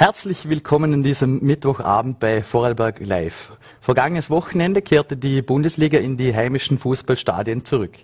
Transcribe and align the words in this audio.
Herzlich 0.00 0.48
willkommen 0.48 0.92
in 0.92 1.02
diesem 1.02 1.40
Mittwochabend 1.40 2.20
bei 2.20 2.44
Vorarlberg 2.44 3.04
Live. 3.04 3.58
Vergangenes 3.80 4.30
Wochenende 4.30 4.80
kehrte 4.80 5.16
die 5.16 5.42
Bundesliga 5.42 5.98
in 5.98 6.16
die 6.16 6.32
heimischen 6.32 6.78
Fußballstadien 6.78 7.64
zurück. 7.64 7.94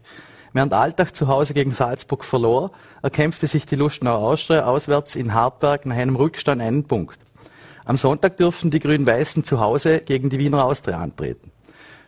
Während 0.53 0.75
Alltag 0.75 1.15
zu 1.15 1.29
Hause 1.29 1.55
gegen 1.55 1.71
Salzburg 1.71 2.25
verlor, 2.25 2.73
erkämpfte 3.01 3.47
sich 3.47 3.65
die 3.67 3.77
Lustenauer 3.77 4.19
Austria 4.19 4.65
auswärts 4.65 5.15
in 5.15 5.35
Hartberg 5.35 5.87
nach 5.87 5.95
einem 5.95 6.17
Rückstand 6.17 6.61
einen 6.63 6.83
Punkt. 6.83 7.21
Am 7.85 7.97
Sonntag 7.97 8.39
dürfen 8.39 8.73
die 8.73 8.81
Grün-Weißen 8.81 9.45
zu 9.45 9.61
Hause 9.61 10.01
gegen 10.01 10.31
die 10.31 10.41
Wiener 10.41 10.65
Austria 10.65 10.99
antreten. 10.99 11.53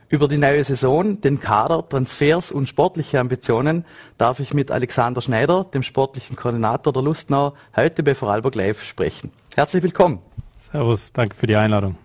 Über 0.09 0.27
die 0.27 0.37
neue 0.37 0.65
Saison, 0.65 1.21
den 1.21 1.39
Kader, 1.39 1.89
Transfers 1.89 2.51
und 2.51 2.69
sportliche 2.69 3.21
Ambitionen 3.21 3.85
darf 4.19 4.41
ich 4.41 4.53
mit 4.53 4.73
Alexander 4.73 5.21
Schneider, 5.21 5.63
dem 5.63 5.85
sportlichen 5.85 6.35
Koordinator 6.35 6.93
der 6.93 7.03
Lustenau, 7.03 7.55
heute 7.77 8.03
bei 8.03 8.17
Vorarlberg 8.17 8.57
Live 8.57 8.83
sprechen. 8.83 9.31
Herzlich 9.57 9.83
willkommen. 9.83 10.19
Servus, 10.59 11.15
danke 11.15 11.35
für 11.35 11.47
die 11.47 11.57
Einladung. 11.57 11.97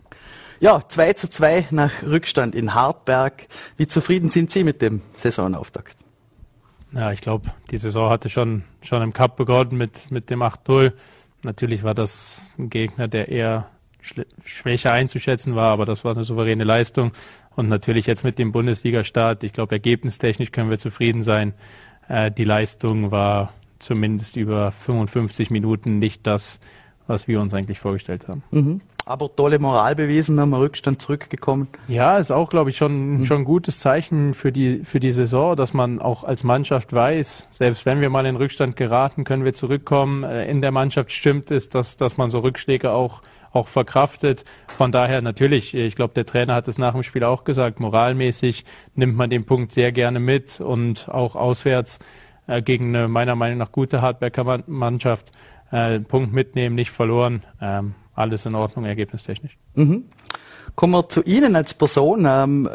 Ja, 0.61 0.87
2 0.87 1.11
zu 1.11 1.29
2 1.29 1.67
nach 1.71 2.01
Rückstand 2.01 2.55
in 2.55 2.73
Hartberg. 2.73 3.49
Wie 3.75 3.87
zufrieden 3.87 4.29
sind 4.29 4.51
Sie 4.51 4.63
mit 4.63 4.81
dem 4.81 5.01
Saisonauftakt? 5.17 5.97
Ja, 6.93 7.11
ich 7.11 7.19
glaube, 7.19 7.51
die 7.69 7.77
Saison 7.77 8.09
hatte 8.09 8.29
schon, 8.29 8.63
schon 8.81 9.01
im 9.01 9.11
Cup 9.11 9.35
begonnen 9.35 9.77
mit, 9.77 10.11
mit 10.11 10.29
dem 10.29 10.39
8-0. 10.43 10.93
Natürlich 11.43 11.83
war 11.83 11.93
das 11.93 12.41
ein 12.57 12.69
Gegner, 12.69 13.09
der 13.09 13.27
eher 13.27 13.67
schwächer 14.45 14.93
einzuschätzen 14.93 15.53
war, 15.53 15.73
aber 15.73 15.85
das 15.85 16.05
war 16.05 16.13
eine 16.13 16.23
souveräne 16.23 16.63
Leistung. 16.63 17.11
Und 17.57 17.67
natürlich 17.67 18.07
jetzt 18.07 18.23
mit 18.23 18.39
dem 18.39 18.53
Bundesliga-Start, 18.53 19.43
ich 19.43 19.51
glaube, 19.51 19.75
ergebnistechnisch 19.75 20.53
können 20.53 20.69
wir 20.69 20.77
zufrieden 20.77 21.21
sein. 21.21 21.53
Äh, 22.07 22.31
die 22.31 22.45
Leistung 22.45 23.11
war 23.11 23.51
zumindest 23.77 24.37
über 24.37 24.71
55 24.71 25.49
Minuten 25.49 25.99
nicht 25.99 26.25
das, 26.25 26.61
was 27.11 27.27
wir 27.27 27.39
uns 27.39 27.53
eigentlich 27.53 27.79
vorgestellt 27.79 28.27
haben. 28.27 28.43
Mhm. 28.51 28.81
Aber 29.05 29.35
tolle 29.35 29.57
Moral 29.57 29.95
bewiesen, 29.95 30.39
haben 30.39 30.51
wir 30.51 30.59
Rückstand 30.59 31.01
zurückgekommen. 31.01 31.67
Ja, 31.87 32.17
ist 32.17 32.31
auch, 32.31 32.49
glaube 32.49 32.69
ich, 32.69 32.77
schon, 32.77 33.13
mhm. 33.13 33.25
schon 33.25 33.39
ein 33.39 33.45
gutes 33.45 33.79
Zeichen 33.79 34.33
für 34.33 34.51
die, 34.51 34.83
für 34.83 34.99
die 34.99 35.11
Saison, 35.11 35.55
dass 35.55 35.73
man 35.73 35.99
auch 35.99 36.23
als 36.23 36.43
Mannschaft 36.43 36.93
weiß, 36.93 37.47
selbst 37.49 37.85
wenn 37.85 37.99
wir 37.99 38.09
mal 38.09 38.25
in 38.25 38.35
Rückstand 38.35 38.75
geraten, 38.75 39.23
können 39.23 39.43
wir 39.43 39.53
zurückkommen. 39.53 40.23
Äh, 40.23 40.49
in 40.49 40.61
der 40.61 40.71
Mannschaft 40.71 41.11
stimmt 41.11 41.51
es, 41.51 41.69
dass, 41.69 41.97
dass 41.97 42.17
man 42.17 42.29
so 42.29 42.39
Rückschläge 42.39 42.91
auch, 42.91 43.21
auch 43.51 43.67
verkraftet. 43.67 44.45
Von 44.67 44.91
daher 44.91 45.21
natürlich, 45.21 45.73
ich 45.73 45.95
glaube, 45.95 46.13
der 46.13 46.25
Trainer 46.25 46.53
hat 46.53 46.67
es 46.67 46.77
nach 46.77 46.93
dem 46.93 47.03
Spiel 47.03 47.23
auch 47.23 47.43
gesagt, 47.43 47.79
moralmäßig 47.79 48.65
nimmt 48.93 49.17
man 49.17 49.29
den 49.29 49.45
Punkt 49.45 49.71
sehr 49.71 49.91
gerne 49.91 50.19
mit 50.19 50.61
und 50.61 51.09
auch 51.09 51.35
auswärts 51.35 51.99
äh, 52.47 52.61
gegen 52.61 52.95
eine 52.95 53.07
meiner 53.07 53.35
Meinung 53.35 53.57
nach 53.57 53.71
gute 53.71 54.01
Hardbacker 54.01 54.63
Mannschaft 54.67 55.31
äh, 55.71 55.99
Punkt 55.99 56.33
mitnehmen, 56.33 56.75
nicht 56.75 56.91
verloren. 56.91 57.43
Ähm, 57.61 57.95
alles 58.13 58.45
in 58.45 58.55
Ordnung, 58.55 58.85
ergebnistechnisch. 58.85 59.57
Mhm. 59.75 60.05
Kommen 60.75 60.93
wir 60.93 61.09
zu 61.09 61.23
Ihnen 61.23 61.55
als 61.55 61.73
Person. 61.73 62.25
Ähm, 62.27 62.69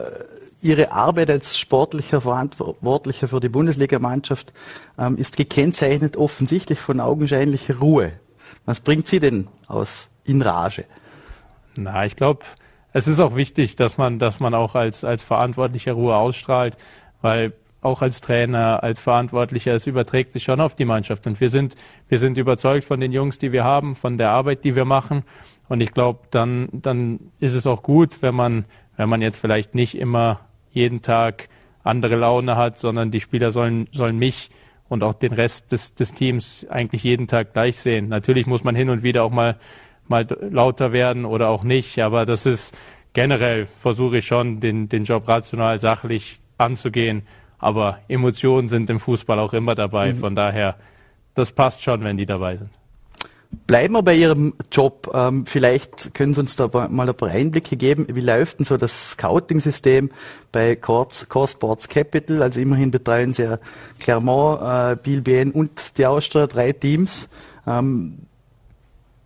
Ihre 0.62 0.90
Arbeit 0.90 1.30
als 1.30 1.58
sportlicher 1.58 2.22
Verantwortlicher 2.22 3.28
für 3.28 3.40
die 3.40 3.48
Bundesligamannschaft 3.48 4.52
ähm, 4.98 5.16
ist 5.16 5.36
gekennzeichnet 5.36 6.16
offensichtlich 6.16 6.80
von 6.80 6.98
augenscheinlicher 6.98 7.78
Ruhe. 7.78 8.12
Was 8.64 8.80
bringt 8.80 9.06
Sie 9.06 9.20
denn 9.20 9.48
aus 9.68 10.08
in 10.24 10.42
Rage? 10.42 10.84
Na, 11.76 12.06
ich 12.06 12.16
glaube, 12.16 12.44
es 12.92 13.06
ist 13.06 13.20
auch 13.20 13.36
wichtig, 13.36 13.76
dass 13.76 13.98
man, 13.98 14.18
dass 14.18 14.40
man 14.40 14.54
auch 14.54 14.74
als, 14.74 15.04
als 15.04 15.22
Verantwortlicher 15.22 15.92
Ruhe 15.92 16.16
ausstrahlt, 16.16 16.78
weil 17.20 17.52
auch 17.86 18.02
als 18.02 18.20
Trainer, 18.20 18.82
als 18.82 19.00
Verantwortlicher, 19.00 19.72
es 19.72 19.86
überträgt 19.86 20.32
sich 20.32 20.42
schon 20.42 20.60
auf 20.60 20.74
die 20.74 20.84
Mannschaft. 20.84 21.26
Und 21.26 21.40
wir 21.40 21.48
sind, 21.48 21.76
wir 22.08 22.18
sind 22.18 22.36
überzeugt 22.36 22.84
von 22.84 23.00
den 23.00 23.12
Jungs, 23.12 23.38
die 23.38 23.52
wir 23.52 23.64
haben, 23.64 23.94
von 23.94 24.18
der 24.18 24.30
Arbeit, 24.30 24.64
die 24.64 24.74
wir 24.74 24.84
machen. 24.84 25.22
Und 25.68 25.80
ich 25.80 25.92
glaube, 25.92 26.20
dann, 26.30 26.68
dann 26.72 27.20
ist 27.40 27.54
es 27.54 27.66
auch 27.66 27.82
gut, 27.82 28.22
wenn 28.22 28.34
man, 28.34 28.64
wenn 28.96 29.08
man 29.08 29.22
jetzt 29.22 29.38
vielleicht 29.38 29.74
nicht 29.74 29.96
immer 29.96 30.40
jeden 30.70 31.00
Tag 31.00 31.48
andere 31.84 32.16
Laune 32.16 32.56
hat, 32.56 32.76
sondern 32.76 33.10
die 33.10 33.20
Spieler 33.20 33.52
sollen, 33.52 33.88
sollen 33.92 34.18
mich 34.18 34.50
und 34.88 35.02
auch 35.02 35.14
den 35.14 35.32
Rest 35.32 35.72
des, 35.72 35.94
des 35.94 36.12
Teams 36.12 36.66
eigentlich 36.68 37.04
jeden 37.04 37.26
Tag 37.28 37.52
gleich 37.52 37.76
sehen. 37.76 38.08
Natürlich 38.08 38.46
muss 38.46 38.64
man 38.64 38.74
hin 38.74 38.90
und 38.90 39.02
wieder 39.02 39.22
auch 39.22 39.32
mal, 39.32 39.56
mal 40.08 40.26
lauter 40.40 40.92
werden 40.92 41.24
oder 41.24 41.48
auch 41.48 41.64
nicht, 41.64 41.98
aber 42.00 42.26
das 42.26 42.46
ist 42.46 42.76
generell 43.12 43.66
versuche 43.80 44.18
ich 44.18 44.26
schon, 44.26 44.60
den, 44.60 44.88
den 44.88 45.04
Job 45.04 45.28
rational, 45.28 45.78
sachlich 45.78 46.40
anzugehen 46.58 47.22
aber 47.58 47.98
Emotionen 48.08 48.68
sind 48.68 48.90
im 48.90 49.00
Fußball 49.00 49.38
auch 49.38 49.52
immer 49.52 49.74
dabei. 49.74 50.12
Mhm. 50.12 50.18
Von 50.18 50.36
daher, 50.36 50.76
das 51.34 51.52
passt 51.52 51.82
schon, 51.82 52.02
wenn 52.04 52.16
die 52.16 52.26
dabei 52.26 52.56
sind. 52.56 52.70
Bleiben 53.66 53.94
wir 53.94 54.02
bei 54.02 54.14
Ihrem 54.14 54.54
Job. 54.70 55.10
Ähm, 55.14 55.46
vielleicht 55.46 56.14
können 56.14 56.34
Sie 56.34 56.40
uns 56.40 56.56
da 56.56 56.68
mal 56.88 57.08
ein 57.08 57.14
paar 57.16 57.30
Einblicke 57.30 57.76
geben. 57.76 58.06
Wie 58.10 58.20
läuft 58.20 58.58
denn 58.58 58.64
so 58.64 58.76
das 58.76 59.12
Scouting-System 59.12 60.10
bei 60.52 60.76
Core, 60.76 61.08
Sports 61.46 61.88
Capital? 61.88 62.42
Also 62.42 62.60
immerhin 62.60 62.90
betreuen 62.90 63.34
Sie 63.34 63.44
ja 63.44 63.58
Clermont, 63.98 64.60
äh, 64.62 64.96
Bilbien 65.02 65.52
und 65.52 65.98
die 65.98 66.06
Austria, 66.06 66.46
drei 66.46 66.72
Teams. 66.72 67.28
Ähm, 67.66 68.18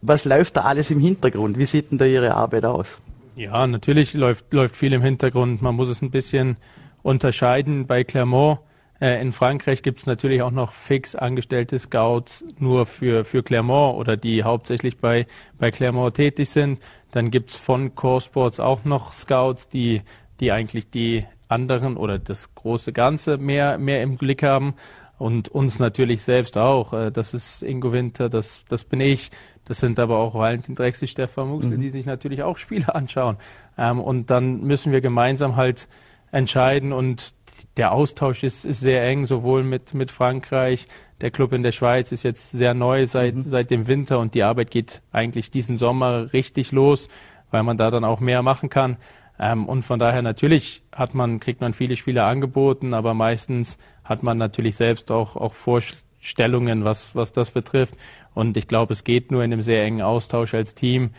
was 0.03 0.25
läuft 0.25 0.57
da 0.57 0.63
alles 0.63 0.91
im 0.91 1.01
Hintergrund? 1.01 1.59
Wie 1.59 1.67
sieht 1.67 1.91
denn 1.91 1.99
da 1.99 2.07
Ihre 2.07 2.35
Arbeit 2.35 2.65
aus? 2.65 2.99
Ja, 3.37 3.67
natürlich 3.67 4.15
läuft, 4.15 4.53
läuft 4.53 4.77
viel 4.77 4.93
im 4.93 5.03
Hintergrund. 5.03 5.61
Man 5.61 5.75
muss 5.75 5.89
es 5.89 6.03
ein 6.03 6.11
bisschen 6.11 6.57
unterscheiden. 7.03 7.87
Bei 7.87 8.05
Clermont 8.05 8.61
äh, 9.01 9.21
in 9.21 9.33
Frankreich 9.33 9.83
gibt 9.83 10.01
es 10.01 10.07
natürlich 10.07 10.43
auch 10.43 10.51
noch 10.51 10.73
fix 10.73 11.15
angestellte 11.15 11.79
Scouts 11.79 12.45
nur 12.59 12.87
für, 12.87 13.25
für 13.25 13.43
Clermont 13.43 13.99
oder 13.99 14.17
die 14.17 14.45
hauptsächlich 14.45 14.99
bei, 14.99 15.27
bei 15.59 15.71
Clermont 15.71 16.17
tätig 16.17 16.51
sind. 16.51 16.81
Dann 17.11 17.31
gibt 17.31 17.51
es 17.51 17.57
von 17.57 17.95
Core 17.95 18.21
Sports 18.21 18.61
auch 18.61 18.85
noch 18.85 19.15
Scouts, 19.15 19.69
die, 19.69 20.03
die 20.41 20.53
eigentlich 20.53 20.91
die 20.91 21.25
anderen 21.49 21.97
oder 21.97 22.19
das 22.19 22.55
große 22.55 22.93
Ganze 22.93 23.39
mehr, 23.39 23.79
mehr 23.79 24.03
im 24.03 24.17
Blick 24.17 24.43
haben. 24.43 24.75
Und 25.19 25.51
uns 25.51 25.79
natürlich 25.79 26.23
selbst 26.23 26.57
auch. 26.57 26.95
Äh, 26.95 27.11
das 27.11 27.35
ist 27.35 27.63
Ingo 27.63 27.93
Winter, 27.93 28.31
das, 28.31 28.65
das 28.69 28.85
bin 28.85 29.01
ich. 29.01 29.31
Das 29.67 29.79
sind 29.79 29.99
aber 29.99 30.17
auch 30.19 30.35
Valentin 30.35 30.75
Drexel, 30.75 31.07
Stefan 31.07 31.49
Muxel, 31.49 31.77
mhm. 31.77 31.83
die 31.83 31.91
sich 31.91 32.07
natürlich 32.07 32.43
auch 32.43 32.57
Spiele 32.57 32.95
anschauen. 32.95 33.37
Ähm, 33.77 34.01
und 34.01 34.31
dann 34.31 34.63
müssen 34.63 34.93
wir 34.93 35.03
gemeinsam 35.03 35.57
halt 35.57 35.89
entscheiden 36.33 36.93
und 36.93 37.35
der 37.77 37.93
Austausch 37.93 38.43
ist, 38.43 38.65
ist 38.65 38.81
sehr 38.81 39.05
eng, 39.05 39.27
sowohl 39.27 39.63
mit, 39.63 39.95
mit 39.95 40.11
Frankreich. 40.11 40.87
Der 41.21 41.31
Club 41.31 41.53
in 41.53 41.63
der 41.63 41.73
Schweiz 41.73 42.13
ist 42.13 42.23
jetzt 42.23 42.51
sehr 42.51 42.75
neu 42.75 43.07
seit, 43.07 43.35
mhm. 43.35 43.43
seit 43.43 43.71
dem 43.71 43.87
Winter 43.87 44.19
und 44.19 44.35
die 44.35 44.43
Arbeit 44.43 44.71
geht 44.71 45.03
eigentlich 45.13 45.51
diesen 45.51 45.77
Sommer 45.77 46.33
richtig 46.33 46.73
los, 46.73 47.09
weil 47.51 47.63
man 47.63 47.77
da 47.77 47.91
dann 47.91 48.05
auch 48.05 48.21
mehr 48.21 48.43
machen 48.43 48.71
kann. 48.71 48.97
Ähm, 49.39 49.67
und 49.67 49.83
von 49.83 49.99
daher 49.99 50.23
natürlich 50.23 50.83
hat 50.93 51.15
man, 51.15 51.41
kriegt 51.41 51.61
man 51.61 51.73
viele 51.73 51.97
Spiele 51.97 52.25
angeboten, 52.25 52.95
aber 52.95 53.15
meistens 53.15 53.79
hat 54.05 54.23
man 54.23 54.39
natürlich 54.39 54.77
selbst 54.77 55.11
auch, 55.11 55.37
auch 55.37 55.55
Vorstellungen, 55.55 56.85
was, 56.85 57.15
was 57.15 57.33
das 57.33 57.51
betrifft. 57.51 57.95
Und 58.35 58.57
ich 58.57 58.69
glaube, 58.69 58.93
es 58.93 59.05
geht 59.05 59.31
nur 59.31 59.43
in 59.43 59.53
einem 59.53 59.63
sehr 59.63 59.83
engen 59.83 60.03
Austausch 60.03 60.55
als 60.55 60.75
Team, 60.75 61.11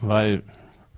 weil 0.00 0.42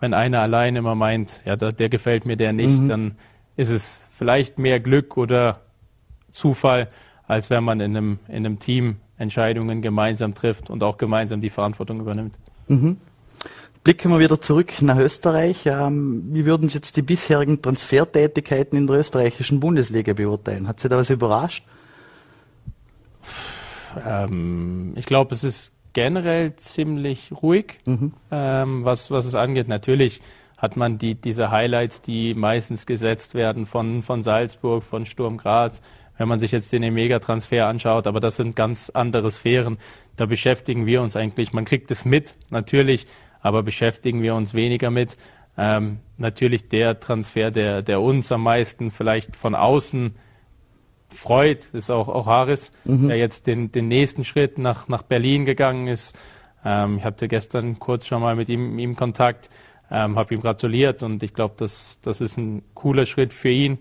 wenn 0.01 0.15
einer 0.15 0.41
allein 0.41 0.75
immer 0.75 0.97
meint, 0.97 1.43
ja, 1.45 1.55
der, 1.55 1.73
der 1.73 1.89
gefällt 1.89 2.27
mir 2.27 2.37
der 2.37 2.53
nicht, 2.53 2.81
mhm. 2.81 2.89
dann 2.89 3.17
ist 3.57 3.71
es 3.71 4.03
vielleicht 4.17 4.59
mehr 4.59 4.81
Glück 4.81 5.17
oder 5.17 5.61
Zufall, 6.31 6.89
als 7.27 7.51
wenn 7.51 7.65
man 7.65 7.81
in 7.81 7.97
einem, 7.97 8.19
in 8.29 8.47
einem 8.47 8.59
Team 8.59 8.97
Entscheidungen 9.19 9.83
gemeinsam 9.83 10.35
trifft 10.35 10.71
und 10.71 10.83
auch 10.83 10.99
gemeinsam 10.99 11.41
die 11.41 11.51
Verantwortung 11.51 12.01
übernimmt. 12.01 12.35
Mhm. 12.69 12.99
Blicken 13.85 14.13
wir 14.13 14.21
wieder 14.21 14.41
zurück 14.41 14.81
nach 14.81 14.99
Österreich. 14.99 15.67
Ähm, 15.67 16.23
wie 16.31 16.47
würden 16.47 16.69
Sie 16.69 16.79
jetzt 16.79 16.97
die 16.97 17.03
bisherigen 17.03 17.61
Transfertätigkeiten 17.61 18.79
in 18.79 18.87
der 18.87 18.97
österreichischen 18.97 19.59
Bundesliga 19.59 20.13
beurteilen? 20.13 20.69
Hat 20.69 20.79
Sie 20.79 20.89
da 20.89 20.97
was 20.97 21.11
überrascht? 21.11 21.65
Ähm, 24.07 24.93
ich 24.97 25.07
glaube, 25.07 25.35
es 25.35 25.43
ist 25.43 25.73
generell 25.93 26.55
ziemlich 26.57 27.33
ruhig, 27.43 27.79
mhm. 27.85 28.13
ähm, 28.31 28.85
was, 28.85 29.11
was 29.11 29.27
es 29.27 29.35
angeht. 29.35 29.69
Natürlich 29.69 30.23
hat 30.63 30.77
man 30.77 30.97
die, 30.97 31.17
diese 31.17 31.51
Highlights, 31.51 32.03
die 32.03 32.35
meistens 32.35 32.87
gesetzt 32.87 33.35
werden 33.35 33.67
von, 33.67 34.01
von 34.03 34.23
Salzburg, 34.23 34.85
von 34.85 35.05
Sturm 35.05 35.37
Graz, 35.37 35.83
wenn 36.17 36.29
man 36.29 36.39
sich 36.39 36.53
jetzt 36.53 36.73
den 36.73 36.85
Emega-Transfer 36.85 37.67
anschaut, 37.67 38.07
aber 38.07 38.21
das 38.21 38.37
sind 38.37 38.55
ganz 38.55 38.89
andere 38.89 39.33
Sphären. 39.33 39.79
Da 40.15 40.27
beschäftigen 40.27 40.87
wir 40.87 41.03
uns 41.03 41.17
eigentlich, 41.17 41.53
man 41.53 41.65
kriegt 41.65 41.91
es 41.91 42.05
mit, 42.05 42.37
natürlich, 42.51 43.09
aber 43.41 43.65
beschäftigen 43.65 44.23
wir 44.23 44.37
uns 44.37 44.55
weniger 44.55 44.91
mit. 44.91 45.17
Ähm, 45.59 45.99
natürlich 46.17 46.69
der 46.69 47.01
Transfer, 47.01 47.51
der, 47.51 47.83
der 47.83 48.01
uns 48.01 48.31
am 48.31 48.45
meisten 48.45 48.93
vielleicht 48.93 49.35
von 49.35 49.57
außen 49.57 50.15
freut, 51.09 51.67
ist 51.75 51.91
auch, 51.91 52.09
auch 52.09 52.27
Haris, 52.27 52.71
mhm. 52.85 53.09
der 53.09 53.17
jetzt 53.17 53.49
den, 53.49 53.73
den 53.73 53.89
nächsten 53.89 54.23
Schritt 54.23 54.59
nach, 54.59 54.87
nach 54.87 55.03
Berlin 55.03 55.45
gegangen 55.45 55.89
ist. 55.89 56.17
Ähm, 56.65 56.99
ich 56.99 57.05
hatte 57.05 57.27
gestern 57.27 57.81
kurz 57.81 58.07
schon 58.07 58.23
mal 58.23 58.37
mit 58.37 58.49
ihm, 58.49 58.79
ihm 58.79 58.95
Kontakt 58.95 59.51
ähm, 59.93 60.17
habe 60.17 60.35
ihm 60.35 60.41
gratuliert 60.41 61.03
und 61.03 61.23
ich 61.23 61.35
glaube, 61.35 61.55
das, 61.59 62.01
das 62.01 62.21
ist 62.23 62.39
ein 62.39 62.63
cooler 62.75 63.05
Schritt 63.05 63.35
für 63.35 63.51
ihn 63.51 63.79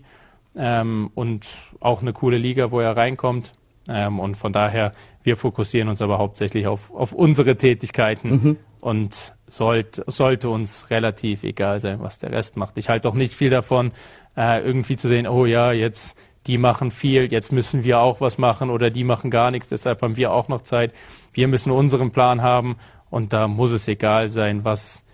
ähm, 0.56 1.10
und 1.16 1.48
auch 1.80 2.02
eine 2.02 2.12
coole 2.12 2.38
Liga, 2.38 2.70
wo 2.72 2.82
er 2.82 2.98
reinkommt. 2.98 3.54
Ähm, 3.88 4.20
und 4.20 4.36
von 4.36 4.54
daher, 4.54 4.92
wir 5.24 5.38
fokussieren 5.38 5.88
uns 5.88 6.02
aber 6.02 6.18
hauptsächlich 6.18 6.68
auf, 6.68 6.94
auf 6.94 7.14
unsere 7.14 7.56
Tätigkeiten, 7.56 8.30
mhm. 8.30 8.58
und 8.82 9.34
sollt, 9.48 10.04
sollte 10.06 10.50
uns 10.50 10.90
relativ 10.90 11.44
egal 11.44 11.80
sein, 11.80 12.00
was 12.02 12.20
der 12.20 12.32
Rest 12.32 12.58
macht. 12.58 12.78
Ich 12.78 12.90
halte 12.90 13.08
auch 13.08 13.16
nicht 13.16 13.34
viel 13.34 13.50
davon, 13.50 13.92
äh, 14.36 14.62
irgendwie 14.64 14.98
zu 14.98 15.08
sehen, 15.08 15.28
oh 15.28 15.46
ja, 15.46 15.72
jetzt 15.72 16.18
die 16.48 16.58
machen 16.58 16.92
viel, 16.92 17.32
jetzt 17.32 17.52
müssen 17.52 17.84
wir 17.84 18.00
auch 18.00 18.20
was 18.20 18.38
machen 18.38 18.70
oder 18.70 18.90
die 18.90 19.04
machen 19.04 19.30
gar 19.30 19.52
nichts, 19.52 19.70
deshalb 19.70 20.02
haben 20.02 20.18
wir 20.18 20.32
auch 20.32 20.48
noch 20.48 20.64
Zeit. 20.64 20.94
Wir 21.34 21.48
müssen 21.48 21.72
unseren 21.72 22.12
Plan 22.12 22.42
haben 22.42 22.78
und 23.10 23.32
da 23.32 23.48
muss 23.48 23.72
es 23.72 23.88
egal 23.88 24.30
sein, 24.30 24.66
was 24.66 25.06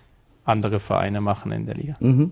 andere 0.48 0.80
Vereine 0.80 1.22
machen 1.22 1.52
in 1.52 1.66
der 1.66 1.76
Liga. 1.76 1.96
Mhm. 2.00 2.32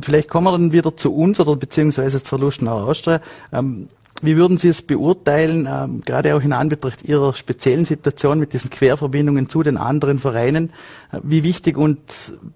Vielleicht 0.00 0.28
kommen 0.28 0.46
wir 0.46 0.52
dann 0.52 0.72
wieder 0.72 0.96
zu 0.96 1.14
uns 1.14 1.38
oder 1.38 1.56
beziehungsweise 1.56 2.22
zur 2.22 2.38
Lustenauer 2.38 2.88
Austria. 2.88 3.20
Ähm, 3.52 3.88
wie 4.22 4.36
würden 4.36 4.58
Sie 4.58 4.68
es 4.68 4.82
beurteilen, 4.82 5.66
ähm, 5.70 6.02
gerade 6.02 6.34
auch 6.34 6.42
in 6.42 6.52
Anbetracht 6.52 7.08
Ihrer 7.08 7.32
speziellen 7.34 7.86
Situation 7.86 8.38
mit 8.38 8.52
diesen 8.52 8.68
Querverbindungen 8.68 9.48
zu 9.48 9.62
den 9.62 9.76
anderen 9.76 10.18
Vereinen? 10.18 10.70
Äh, 11.12 11.20
wie 11.22 11.42
wichtig 11.42 11.76
und 11.76 12.00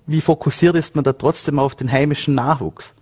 wie 0.07 0.21
fokussiert 0.21 0.77
ist 0.77 0.95
man 0.95 1.05
da 1.05 1.15
trotzdem 1.15 1.59
auf 1.59 1.75
den 1.75 1.91
heimischen 1.91 2.35
Nachwuchs? 2.35 2.95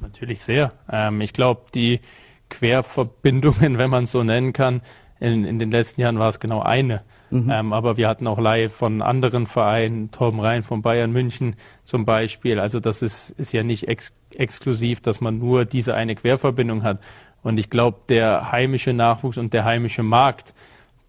Natürlich 0.00 0.42
sehr. 0.42 0.72
Ähm, 0.90 1.20
ich 1.20 1.32
glaube, 1.32 1.62
die 1.74 2.00
Querverbindungen, 2.48 3.78
wenn 3.78 3.90
man 3.90 4.04
es 4.04 4.10
so 4.10 4.22
nennen 4.22 4.52
kann, 4.52 4.80
in, 5.20 5.44
in 5.44 5.58
den 5.58 5.70
letzten 5.70 6.00
Jahren 6.00 6.18
war 6.18 6.28
es 6.28 6.40
genau 6.40 6.60
eine. 6.60 7.02
Mhm. 7.30 7.50
Ähm, 7.50 7.72
aber 7.72 7.96
wir 7.96 8.08
hatten 8.08 8.26
auch 8.26 8.38
Leih 8.38 8.68
von 8.68 9.02
anderen 9.02 9.46
Vereinen, 9.46 10.10
Torben 10.10 10.40
Rhein 10.40 10.62
von 10.62 10.82
Bayern 10.82 11.12
München 11.12 11.56
zum 11.84 12.04
Beispiel. 12.04 12.60
Also 12.60 12.80
das 12.80 13.02
ist, 13.02 13.30
ist 13.30 13.52
ja 13.52 13.62
nicht 13.62 13.88
ex 13.88 14.14
exklusiv, 14.34 15.00
dass 15.00 15.20
man 15.20 15.38
nur 15.38 15.64
diese 15.64 15.94
eine 15.94 16.14
Querverbindung 16.14 16.82
hat. 16.82 16.98
Und 17.42 17.58
ich 17.58 17.70
glaube, 17.70 17.98
der 18.08 18.52
heimische 18.52 18.92
Nachwuchs 18.92 19.38
und 19.38 19.52
der 19.54 19.64
heimische 19.64 20.02
Markt, 20.02 20.52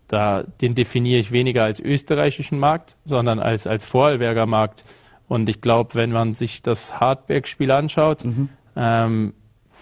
da, 0.08 0.44
den 0.62 0.76
definiere 0.76 1.20
ich 1.20 1.32
weniger 1.32 1.64
als 1.64 1.80
österreichischen 1.80 2.60
Markt, 2.60 2.96
sondern 3.04 3.40
als, 3.40 3.68
als 3.68 3.86
Vorarlberger 3.86 4.46
Markt. 4.46 4.86
Und 5.28 5.50
ich 5.50 5.62
glaube, 5.62 5.96
wenn 5.96 6.12
man 6.12 6.34
sich 6.34 6.62
das 6.62 7.00
Hartberg-Spiel 7.00 7.72
anschaut, 7.72 8.24
mhm. 8.24 8.50
ähm, 8.76 9.34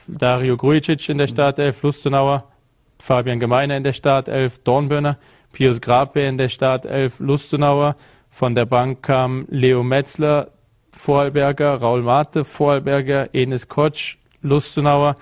Dario 0.08 0.58
Grujicic 0.58 1.10
in 1.10 1.18
der 1.18 1.28
Startelf, 1.28 1.84
Lustenauer, 1.84 2.46
Fabian 3.00 3.40
Gemeiner 3.40 3.78
in 3.78 3.84
der 3.84 3.94
Startelf, 3.94 4.60
Dornbirner, 4.60 5.18
Pius 5.56 5.80
Grape 5.80 6.20
in 6.20 6.38
der 6.38 6.50
Startelf, 6.50 7.22
Lustenauer. 7.22 7.96
Von 8.30 8.56
der 8.56 8.66
Bank 8.66 9.04
kam 9.04 9.46
Leo 9.48 9.84
Metzler, 9.84 10.50
Vorarlberger, 10.92 11.76
Raul 11.76 12.02
Mate, 12.02 12.44
Vorarlberger, 12.44 13.34
Enes 13.34 13.70
Kotsch, 13.70 14.18
Lustenauer. 14.42 15.16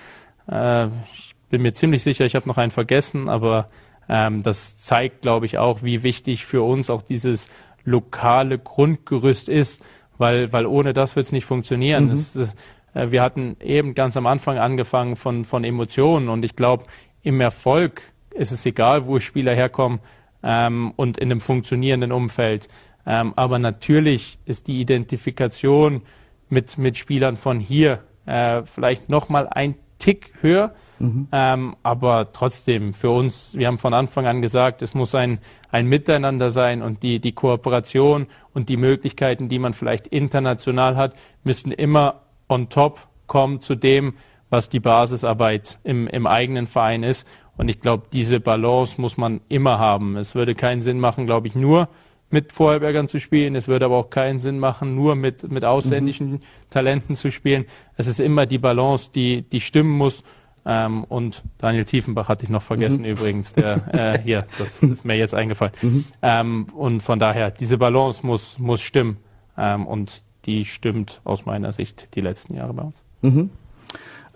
Äh, 0.49 0.87
ich 0.87 1.35
bin 1.51 1.61
mir 1.61 1.73
ziemlich 1.73 2.01
sicher, 2.01 2.25
ich 2.25 2.33
habe 2.33 2.47
noch 2.47 2.57
einen 2.57 2.71
vergessen, 2.71 3.29
aber 3.29 3.69
ähm, 4.09 4.41
das 4.41 4.75
zeigt, 4.75 5.21
glaube 5.21 5.45
ich, 5.45 5.59
auch, 5.59 5.83
wie 5.83 6.01
wichtig 6.01 6.47
für 6.47 6.63
uns 6.63 6.89
auch 6.89 7.03
dieses 7.03 7.47
lokale 7.83 8.57
Grundgerüst 8.57 9.49
ist, 9.49 9.85
weil, 10.17 10.51
weil 10.51 10.65
ohne 10.65 10.93
das 10.93 11.15
wird 11.15 11.27
es 11.27 11.31
nicht 11.31 11.45
funktionieren. 11.45 12.05
Mhm. 12.05 12.09
Das, 12.09 12.55
äh, 12.95 13.11
wir 13.11 13.21
hatten 13.21 13.55
eben 13.61 13.93
ganz 13.93 14.17
am 14.17 14.25
Anfang 14.25 14.57
angefangen 14.57 15.15
von, 15.15 15.45
von 15.45 15.63
Emotionen 15.63 16.27
und 16.27 16.43
ich 16.43 16.55
glaube, 16.55 16.85
im 17.21 17.39
Erfolg 17.39 18.01
ist 18.31 18.51
es 18.51 18.65
egal, 18.65 19.05
wo 19.05 19.19
Spieler 19.19 19.53
herkommen 19.53 19.99
ähm, 20.43 20.93
und 20.95 21.17
in 21.17 21.31
einem 21.31 21.41
funktionierenden 21.41 22.11
Umfeld. 22.11 22.67
Ähm, 23.05 23.33
aber 23.35 23.59
natürlich 23.59 24.39
ist 24.45 24.67
die 24.67 24.79
Identifikation 24.79 26.01
mit, 26.49 26.77
mit 26.77 26.97
Spielern 26.97 27.35
von 27.35 27.59
hier 27.59 27.99
äh, 28.25 28.63
vielleicht 28.63 29.09
nochmal 29.09 29.47
ein 29.49 29.75
Tick 29.97 30.33
höher. 30.41 30.73
Mhm. 30.99 31.27
Ähm, 31.31 31.75
aber 31.83 32.31
trotzdem, 32.33 32.93
für 32.93 33.09
uns, 33.09 33.57
wir 33.57 33.67
haben 33.67 33.79
von 33.79 33.93
Anfang 33.93 34.25
an 34.25 34.41
gesagt, 34.41 34.81
es 34.81 34.93
muss 34.93 35.15
ein, 35.15 35.39
ein 35.71 35.87
Miteinander 35.87 36.51
sein 36.51 36.81
und 36.81 37.03
die, 37.03 37.19
die 37.19 37.31
Kooperation 37.33 38.27
und 38.53 38.69
die 38.69 38.77
Möglichkeiten, 38.77 39.49
die 39.49 39.59
man 39.59 39.73
vielleicht 39.73 40.07
international 40.07 40.95
hat, 40.95 41.15
müssen 41.43 41.71
immer 41.71 42.21
on 42.47 42.69
top 42.69 43.07
kommen 43.27 43.59
zu 43.59 43.75
dem, 43.75 44.15
was 44.49 44.69
die 44.69 44.79
Basisarbeit 44.79 45.79
im, 45.83 46.07
im 46.07 46.27
eigenen 46.27 46.67
Verein 46.67 47.03
ist. 47.03 47.27
Und 47.57 47.69
ich 47.69 47.79
glaube, 47.79 48.03
diese 48.11 48.39
Balance 48.39 48.99
muss 48.99 49.17
man 49.17 49.41
immer 49.47 49.79
haben. 49.79 50.17
Es 50.17 50.35
würde 50.35 50.55
keinen 50.55 50.81
Sinn 50.81 50.99
machen, 50.99 51.25
glaube 51.25 51.47
ich, 51.47 51.55
nur 51.55 51.89
mit 52.29 52.51
Vorarlbergern 52.51 53.07
zu 53.07 53.19
spielen. 53.19 53.55
Es 53.55 53.67
würde 53.67 53.85
aber 53.85 53.97
auch 53.97 54.09
keinen 54.09 54.39
Sinn 54.39 54.57
machen, 54.59 54.95
nur 54.95 55.15
mit, 55.15 55.49
mit 55.51 55.63
ausländischen 55.63 56.31
mhm. 56.31 56.39
Talenten 56.71 57.15
zu 57.15 57.31
spielen. 57.31 57.65
Es 57.95 58.07
ist 58.07 58.19
immer 58.19 58.47
die 58.47 58.57
Balance, 58.57 59.11
die, 59.13 59.43
die 59.43 59.61
stimmen 59.61 59.91
muss. 59.91 60.23
Ähm, 60.65 61.03
und 61.03 61.43
Daniel 61.59 61.85
Tiefenbach 61.85 62.29
hatte 62.29 62.43
ich 62.45 62.49
noch 62.49 62.63
vergessen 62.63 63.01
mhm. 63.01 63.11
übrigens, 63.11 63.53
der 63.53 63.93
äh, 63.93 64.19
hier, 64.19 64.45
das 64.57 64.81
ist 64.81 65.05
mir 65.05 65.15
jetzt 65.15 65.35
eingefallen. 65.35 65.73
Mhm. 65.81 66.05
Ähm, 66.21 66.67
und 66.73 67.01
von 67.01 67.19
daher, 67.19 67.51
diese 67.51 67.77
Balance 67.77 68.25
muss, 68.25 68.57
muss 68.57 68.81
stimmen. 68.81 69.17
Ähm, 69.55 69.85
und 69.85 70.23
die 70.45 70.65
stimmt 70.65 71.21
aus 71.23 71.45
meiner 71.45 71.71
Sicht 71.71 72.15
die 72.15 72.21
letzten 72.21 72.55
Jahre 72.55 72.73
bei 72.73 72.83
uns. 72.83 73.03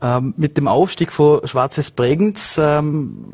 Ähm, 0.02 0.34
mit 0.38 0.58
dem 0.58 0.68
Aufstieg 0.68 1.12
von 1.12 1.46
Schwarzes 1.48 1.92
Bregenz 1.92 2.60
ähm, 2.62 3.34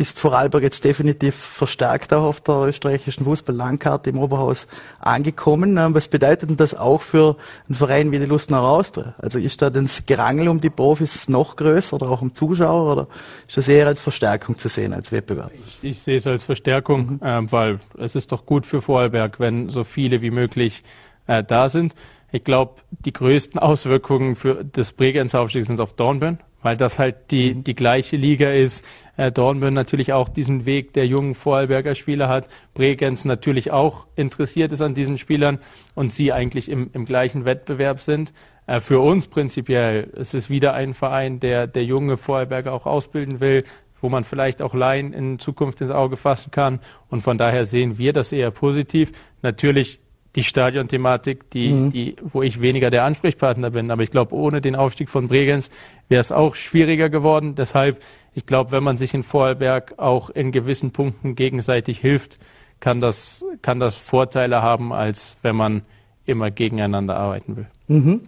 ist 0.00 0.18
Vorarlberg 0.18 0.62
jetzt 0.62 0.82
definitiv 0.84 1.34
verstärkt 1.34 2.14
auch 2.14 2.22
auf 2.22 2.40
der 2.40 2.54
österreichischen 2.54 3.24
Fußball-Landkarte 3.24 4.08
im 4.08 4.18
Oberhaus 4.18 4.66
angekommen. 4.98 5.76
Ähm, 5.76 5.94
was 5.94 6.08
bedeutet 6.08 6.48
denn 6.48 6.56
das 6.56 6.74
auch 6.74 7.02
für 7.02 7.36
einen 7.68 7.74
Verein 7.74 8.10
wie 8.10 8.18
die 8.18 8.24
Lustner 8.24 8.62
Austria? 8.62 9.14
Also 9.18 9.38
ist 9.38 9.60
da 9.60 9.68
das 9.68 10.06
Gerangel 10.06 10.48
um 10.48 10.60
die 10.60 10.70
Profis 10.70 11.28
noch 11.28 11.56
größer 11.56 11.96
oder 11.96 12.08
auch 12.08 12.22
um 12.22 12.34
Zuschauer 12.34 12.92
oder 12.92 13.08
ist 13.46 13.58
das 13.58 13.68
eher 13.68 13.88
als 13.88 14.00
Verstärkung 14.00 14.56
zu 14.56 14.68
sehen, 14.68 14.94
als 14.94 15.12
Wettbewerb? 15.12 15.50
Ich, 15.66 15.78
ich 15.82 16.02
sehe 16.02 16.16
es 16.16 16.26
als 16.26 16.44
Verstärkung, 16.44 17.18
mhm. 17.20 17.22
äh, 17.22 17.52
weil 17.52 17.80
es 17.98 18.14
ist 18.14 18.32
doch 18.32 18.46
gut 18.46 18.64
für 18.64 18.80
Vorarlberg, 18.80 19.38
wenn 19.38 19.68
so 19.68 19.84
viele 19.84 20.22
wie 20.22 20.30
möglich 20.30 20.82
äh, 21.26 21.44
da 21.44 21.68
sind. 21.68 21.94
Ich 22.32 22.44
glaube, 22.44 22.80
die 22.90 23.12
größten 23.12 23.58
Auswirkungen 23.58 24.36
für 24.36 24.64
das 24.64 24.92
Bregenz-Aufstieg 24.92 25.64
sind 25.64 25.80
auf 25.80 25.94
Dornbirn, 25.94 26.38
weil 26.62 26.76
das 26.76 26.98
halt 26.98 27.30
die, 27.30 27.54
mhm. 27.54 27.64
die 27.64 27.74
gleiche 27.74 28.16
Liga 28.16 28.50
ist. 28.50 28.84
Äh, 29.16 29.32
Dornbirn 29.32 29.74
natürlich 29.74 30.12
auch 30.12 30.28
diesen 30.28 30.64
Weg 30.64 30.92
der 30.92 31.06
jungen 31.06 31.34
Vorarlberger 31.34 31.94
Spieler 31.94 32.28
hat. 32.28 32.48
Bregenz 32.74 33.24
natürlich 33.24 33.72
auch 33.72 34.06
interessiert 34.14 34.70
ist 34.72 34.80
an 34.80 34.94
diesen 34.94 35.18
Spielern 35.18 35.58
und 35.94 36.12
sie 36.12 36.32
eigentlich 36.32 36.68
im, 36.68 36.90
im 36.92 37.04
gleichen 37.04 37.44
Wettbewerb 37.44 38.00
sind. 38.00 38.32
Äh, 38.66 38.80
für 38.80 39.00
uns 39.00 39.26
prinzipiell 39.26 40.10
es 40.14 40.32
ist 40.32 40.50
wieder 40.50 40.74
ein 40.74 40.94
Verein, 40.94 41.40
der, 41.40 41.66
der 41.66 41.84
junge 41.84 42.16
Vorarlberger 42.16 42.72
auch 42.72 42.86
ausbilden 42.86 43.40
will, 43.40 43.64
wo 44.00 44.08
man 44.08 44.22
vielleicht 44.22 44.62
auch 44.62 44.74
Laien 44.74 45.12
in 45.12 45.38
Zukunft 45.40 45.80
ins 45.80 45.90
Auge 45.90 46.16
fassen 46.16 46.52
kann. 46.52 46.80
Und 47.08 47.22
von 47.22 47.38
daher 47.38 47.64
sehen 47.64 47.98
wir 47.98 48.12
das 48.12 48.32
eher 48.32 48.50
positiv. 48.50 49.12
Natürlich 49.42 50.00
die 50.36 50.44
Stadionthematik, 50.44 51.50
die, 51.50 51.72
mhm. 51.72 51.90
die, 51.90 52.16
wo 52.22 52.42
ich 52.42 52.60
weniger 52.60 52.90
der 52.90 53.04
Ansprechpartner 53.04 53.70
bin. 53.70 53.90
Aber 53.90 54.02
ich 54.02 54.10
glaube, 54.10 54.34
ohne 54.34 54.60
den 54.60 54.76
Aufstieg 54.76 55.10
von 55.10 55.28
Bregenz 55.28 55.70
wäre 56.08 56.20
es 56.20 56.30
auch 56.30 56.54
schwieriger 56.54 57.08
geworden. 57.08 57.54
Deshalb, 57.56 58.00
ich 58.34 58.46
glaube, 58.46 58.70
wenn 58.70 58.84
man 58.84 58.96
sich 58.96 59.12
in 59.12 59.24
Vorarlberg 59.24 59.94
auch 59.98 60.30
in 60.30 60.52
gewissen 60.52 60.92
Punkten 60.92 61.34
gegenseitig 61.34 61.98
hilft, 61.98 62.38
kann 62.78 63.00
das, 63.00 63.44
kann 63.62 63.80
das 63.80 63.96
Vorteile 63.96 64.62
haben, 64.62 64.92
als 64.92 65.36
wenn 65.42 65.56
man 65.56 65.82
immer 66.26 66.50
gegeneinander 66.50 67.16
arbeiten 67.16 67.56
will. 67.56 67.66
Mhm. 67.88 68.20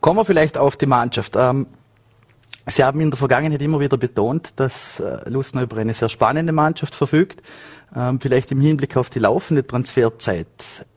Kommen 0.00 0.18
wir 0.18 0.24
vielleicht 0.24 0.58
auf 0.58 0.76
die 0.76 0.86
Mannschaft. 0.86 1.36
Ähm, 1.36 1.66
Sie 2.66 2.84
haben 2.84 3.00
in 3.00 3.10
der 3.10 3.18
Vergangenheit 3.18 3.60
immer 3.60 3.80
wieder 3.80 3.96
betont, 3.96 4.52
dass 4.56 5.00
äh, 5.00 5.28
Lustner 5.28 5.62
über 5.62 5.76
eine 5.78 5.94
sehr 5.94 6.08
spannende 6.08 6.52
Mannschaft 6.52 6.94
verfügt. 6.94 7.42
Ähm, 7.94 8.20
vielleicht 8.20 8.50
im 8.52 8.60
Hinblick 8.60 8.96
auf 8.96 9.10
die 9.10 9.18
laufende 9.18 9.66
Transferzeit. 9.66 10.46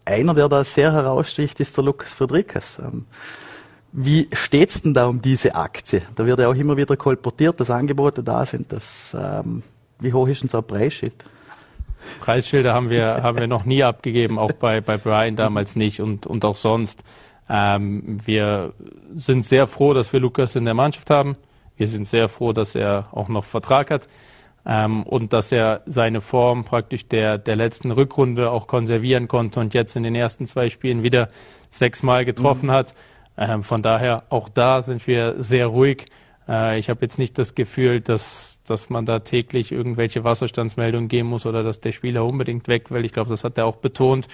Einer, 0.05 0.33
der 0.33 0.47
da 0.47 0.63
sehr 0.63 0.93
heraussticht, 0.93 1.59
ist 1.59 1.75
der 1.75 1.83
Lukas 1.83 2.13
Friedrichs. 2.13 2.79
Ähm, 2.79 3.05
wie 3.91 4.29
steht's 4.33 4.81
denn 4.81 4.93
da 4.93 5.07
um 5.07 5.21
diese 5.21 5.55
Aktie? 5.55 6.01
Da 6.15 6.25
wird 6.25 6.39
ja 6.39 6.49
auch 6.49 6.55
immer 6.55 6.77
wieder 6.77 6.95
kolportiert, 6.95 7.59
dass 7.59 7.69
Angebote 7.69 8.23
da 8.23 8.45
sind. 8.45 8.71
Dass, 8.71 9.15
ähm, 9.19 9.63
wie 9.99 10.13
hoch 10.13 10.27
ist 10.27 10.43
denn 10.43 10.49
so 10.49 10.59
ein 10.59 10.67
Preisschild? 10.67 11.13
Preisschilder 12.21 12.73
haben 12.73 12.89
wir, 12.89 13.05
haben 13.23 13.39
wir 13.39 13.47
noch 13.47 13.65
nie 13.65 13.83
abgegeben, 13.83 14.39
auch 14.39 14.53
bei, 14.53 14.79
bei 14.79 14.97
Brian 14.97 15.35
damals 15.35 15.75
nicht 15.75 16.01
und, 16.01 16.27
und 16.27 16.45
auch 16.45 16.55
sonst. 16.55 17.03
Ähm, 17.49 18.19
wir 18.25 18.73
sind 19.15 19.45
sehr 19.45 19.67
froh, 19.67 19.93
dass 19.93 20.13
wir 20.13 20.19
Lukas 20.21 20.55
in 20.55 20.65
der 20.65 20.73
Mannschaft 20.73 21.09
haben. 21.09 21.35
Wir 21.75 21.89
sind 21.89 22.07
sehr 22.07 22.29
froh, 22.29 22.53
dass 22.53 22.73
er 22.73 23.09
auch 23.11 23.27
noch 23.27 23.43
Vertrag 23.43 23.91
hat 23.91 24.07
ähm, 24.65 25.03
und 25.03 25.33
dass 25.33 25.51
er 25.51 25.81
seine 25.85 26.21
Form 26.21 26.63
praktisch 26.63 27.07
der, 27.07 27.37
der 27.37 27.55
letzten 27.55 27.91
Rückrunde 27.91 28.49
auch 28.51 28.67
konservieren 28.67 29.27
konnte 29.27 29.59
und 29.59 29.73
jetzt 29.73 29.95
in 29.95 30.03
den 30.03 30.15
ersten 30.15 30.45
zwei 30.45 30.69
Spielen 30.69 31.03
wieder 31.03 31.29
sechsmal 31.69 32.25
getroffen 32.25 32.67
mhm. 32.67 32.71
hat. 32.71 32.95
Ähm, 33.37 33.63
von 33.63 33.81
daher 33.81 34.23
auch 34.29 34.49
da 34.49 34.81
sind 34.81 35.05
wir 35.07 35.35
sehr 35.37 35.67
ruhig. 35.67 36.05
Äh, 36.47 36.79
ich 36.79 36.89
habe 36.89 37.01
jetzt 37.01 37.19
nicht 37.19 37.37
das 37.37 37.53
Gefühl, 37.53 38.01
dass, 38.01 38.61
dass 38.65 38.89
man 38.89 39.05
da 39.05 39.19
täglich 39.19 39.71
irgendwelche 39.71 40.23
Wasserstandsmeldungen 40.23 41.09
geben 41.09 41.29
muss 41.29 41.45
oder 41.45 41.63
dass 41.63 41.79
der 41.79 41.91
Spieler 41.91 42.25
unbedingt 42.25 42.67
weg 42.67 42.91
will. 42.91 43.05
Ich 43.05 43.13
glaube, 43.13 43.29
das 43.29 43.43
hat 43.43 43.57
er 43.57 43.65
auch 43.65 43.77
betont. 43.77 44.27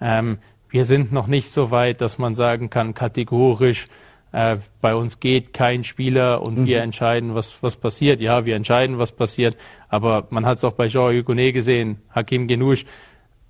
Ähm, 0.00 0.38
wir 0.68 0.84
sind 0.84 1.12
noch 1.12 1.26
nicht 1.26 1.50
so 1.50 1.70
weit, 1.70 2.00
dass 2.00 2.18
man 2.18 2.34
sagen 2.34 2.70
kann, 2.70 2.92
kategorisch, 2.94 3.88
äh, 4.36 4.58
bei 4.82 4.94
uns 4.94 5.18
geht 5.18 5.54
kein 5.54 5.82
Spieler 5.82 6.42
und 6.42 6.58
mhm. 6.58 6.66
wir 6.66 6.82
entscheiden, 6.82 7.34
was, 7.34 7.62
was 7.62 7.76
passiert. 7.76 8.20
Ja, 8.20 8.44
wir 8.44 8.54
entscheiden, 8.54 8.98
was 8.98 9.10
passiert, 9.10 9.56
aber 9.88 10.26
man 10.28 10.44
hat 10.44 10.58
es 10.58 10.64
auch 10.64 10.74
bei 10.74 10.88
Jean 10.88 11.16
Hugonet 11.16 11.54
gesehen, 11.54 12.02
Hakim 12.10 12.46
Genouche, 12.46 12.84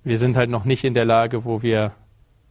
wir 0.05 0.17
sind 0.17 0.37
halt 0.37 0.49
noch 0.49 0.63
nicht 0.63 0.85
in 0.85 0.93
der 0.93 1.03
Lage, 1.03 1.43
wo 1.43 1.61
wir 1.61 1.91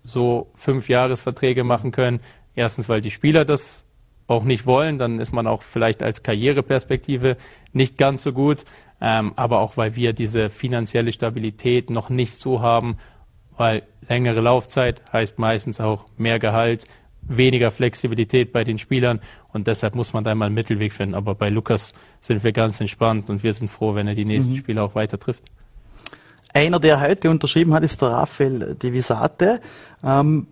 so 0.05 0.51
fünf 0.55 0.91
Jahresverträge 0.91 1.65
machen 1.65 1.93
können. 1.93 2.21
Erstens, 2.55 2.91
weil 2.91 3.01
die 3.01 3.11
Spieler 3.11 3.47
das 3.47 3.87
auch 4.27 4.45
nicht 4.45 4.67
wollen, 4.67 4.99
dann 4.99 5.19
ist 5.19 5.33
man 5.33 5.47
auch 5.47 5.63
vielleicht 5.63 6.03
als 6.03 6.23
Karriereperspektive 6.23 7.39
nicht 7.73 7.97
ganz 7.97 8.23
so 8.23 8.35
gut, 8.35 8.65
ähm, 9.01 9.33
aber 9.37 9.61
auch 9.61 9.79
weil 9.79 9.97
wir 9.97 10.13
diese 10.13 10.51
finanzielle 10.51 11.13
Stabilität 11.13 11.89
noch 11.89 12.11
nicht 12.11 12.35
so 12.35 12.61
haben, 12.61 12.99
weil 13.57 13.85
längere 14.07 14.43
Laufzeit 14.43 15.01
heißt 15.11 15.39
meistens 15.39 15.81
auch 15.81 16.05
mehr 16.19 16.39
Gehalt, 16.39 16.87
weniger 17.29 17.71
Flexibilität 17.71 18.53
bei 18.53 18.65
den 18.65 18.79
Spielern 18.79 19.21
und 19.53 19.67
deshalb 19.67 19.95
muss 19.95 20.13
man 20.13 20.25
da 20.25 20.35
mal 20.35 20.47
einen 20.47 20.55
Mittelweg 20.55 20.93
finden. 20.93 21.15
Aber 21.15 21.35
bei 21.35 21.49
Lukas 21.49 21.93
sind 22.21 22.45
wir 22.45 22.53
ganz 22.53 22.81
entspannt 22.81 23.31
und 23.31 23.43
wir 23.43 23.53
sind 23.53 23.69
froh, 23.69 23.95
wenn 23.95 24.07
er 24.07 24.15
die 24.15 24.25
nächsten 24.25 24.53
mhm. 24.53 24.59
Spiele 24.59 24.83
auch 24.83 24.95
weiter 24.95 25.19
trifft. 25.19 25.45
Einer, 26.53 26.81
der 26.81 27.01
heute 27.01 27.31
unterschrieben 27.31 27.75
hat, 27.75 27.83
ist 27.83 28.01
der 28.01 28.09
Rafael 28.09 28.75
Divisate. 28.77 29.61
Ähm, 30.03 30.47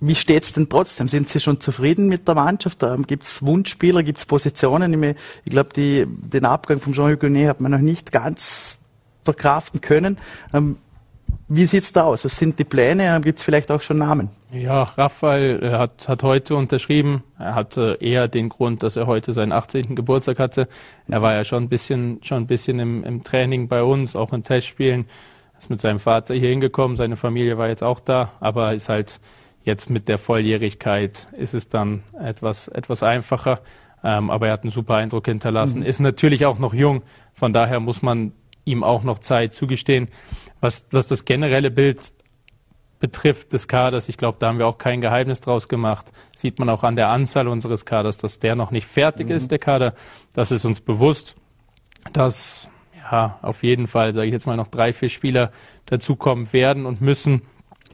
wie 0.00 0.14
steht's 0.14 0.52
denn 0.52 0.68
trotzdem? 0.68 1.08
Sind 1.08 1.28
Sie 1.28 1.40
schon 1.40 1.60
zufrieden 1.60 2.08
mit 2.08 2.28
der 2.28 2.36
Mannschaft? 2.36 2.82
Ähm, 2.84 3.04
gibt's 3.04 3.42
Wunschspieler, 3.42 4.04
gibt's 4.04 4.26
Positionen? 4.26 5.02
Ich, 5.02 5.16
ich 5.44 5.50
glaube, 5.50 5.70
den 5.74 6.44
Abgang 6.44 6.78
von 6.78 6.92
Jean-Hugues 6.92 7.48
hat 7.48 7.60
man 7.60 7.72
noch 7.72 7.80
nicht 7.80 8.12
ganz 8.12 8.78
verkraften 9.24 9.80
können. 9.80 10.18
Ähm, 10.54 10.76
wie 11.48 11.64
sieht's 11.64 11.92
da 11.92 12.04
aus? 12.04 12.24
Was 12.24 12.36
sind 12.36 12.58
die 12.58 12.64
Pläne? 12.64 13.04
Ähm, 13.04 13.22
gibt's 13.22 13.42
vielleicht 13.42 13.70
auch 13.70 13.80
schon 13.80 13.98
Namen? 13.98 14.30
Ja, 14.52 14.82
Raphael 14.82 15.62
äh, 15.62 15.70
hat, 15.70 16.08
hat 16.08 16.22
heute 16.22 16.56
unterschrieben. 16.56 17.22
Er 17.38 17.54
hatte 17.54 17.98
eher 18.00 18.28
den 18.28 18.50
Grund, 18.50 18.82
dass 18.82 18.96
er 18.96 19.06
heute 19.06 19.32
seinen 19.32 19.52
18. 19.52 19.96
Geburtstag 19.96 20.38
hatte. 20.38 20.68
Er 21.08 21.22
war 21.22 21.34
ja 21.34 21.44
schon 21.44 21.64
ein 21.64 21.68
bisschen, 21.68 22.20
schon 22.22 22.42
ein 22.42 22.46
bisschen 22.46 22.78
im, 22.78 23.02
im 23.02 23.24
Training 23.24 23.68
bei 23.68 23.82
uns, 23.82 24.14
auch 24.14 24.32
in 24.32 24.44
Testspielen. 24.44 25.06
Er 25.54 25.58
ist 25.58 25.70
mit 25.70 25.80
seinem 25.80 26.00
Vater 26.00 26.34
hier 26.34 26.50
hingekommen. 26.50 26.96
Seine 26.96 27.16
Familie 27.16 27.56
war 27.56 27.68
jetzt 27.68 27.82
auch 27.82 28.00
da, 28.00 28.32
aber 28.40 28.74
ist 28.74 28.88
halt 28.88 29.20
jetzt 29.64 29.90
mit 29.90 30.08
der 30.08 30.18
Volljährigkeit 30.18 31.28
ist 31.32 31.54
es 31.54 31.68
dann 31.68 32.02
etwas, 32.20 32.68
etwas 32.68 33.02
einfacher. 33.02 33.60
Ähm, 34.04 34.30
aber 34.30 34.48
er 34.48 34.52
hat 34.52 34.62
einen 34.62 34.70
super 34.70 34.96
Eindruck 34.96 35.26
hinterlassen. 35.26 35.80
Mhm. 35.80 35.86
Ist 35.86 36.00
natürlich 36.00 36.46
auch 36.46 36.58
noch 36.58 36.74
jung. 36.74 37.02
Von 37.34 37.52
daher 37.52 37.80
muss 37.80 38.02
man 38.02 38.32
ihm 38.64 38.84
auch 38.84 39.02
noch 39.02 39.18
Zeit 39.18 39.54
zugestehen. 39.54 40.08
Was, 40.60 40.86
was 40.90 41.06
das 41.06 41.24
generelle 41.24 41.70
Bild 41.70 42.12
betrifft 43.00 43.52
des 43.52 43.68
Kaders, 43.68 44.08
ich 44.08 44.16
glaube, 44.16 44.38
da 44.40 44.48
haben 44.48 44.58
wir 44.58 44.66
auch 44.66 44.78
kein 44.78 45.00
Geheimnis 45.00 45.40
draus 45.40 45.68
gemacht, 45.68 46.10
sieht 46.34 46.58
man 46.58 46.68
auch 46.68 46.82
an 46.82 46.96
der 46.96 47.10
Anzahl 47.10 47.46
unseres 47.46 47.84
Kaders, 47.84 48.18
dass 48.18 48.40
der 48.40 48.56
noch 48.56 48.70
nicht 48.70 48.86
fertig 48.86 49.28
mhm. 49.28 49.36
ist, 49.36 49.50
der 49.50 49.58
Kader. 49.58 49.94
Das 50.34 50.50
ist 50.50 50.64
uns 50.64 50.80
bewusst, 50.80 51.36
dass 52.12 52.68
ja 53.10 53.38
auf 53.42 53.62
jeden 53.62 53.86
Fall, 53.86 54.12
sage 54.14 54.26
ich 54.26 54.32
jetzt 54.32 54.46
mal, 54.46 54.56
noch 54.56 54.66
drei, 54.66 54.92
vier 54.92 55.08
Spieler 55.08 55.52
dazukommen 55.86 56.52
werden 56.52 56.86
und 56.86 57.00
müssen. 57.00 57.42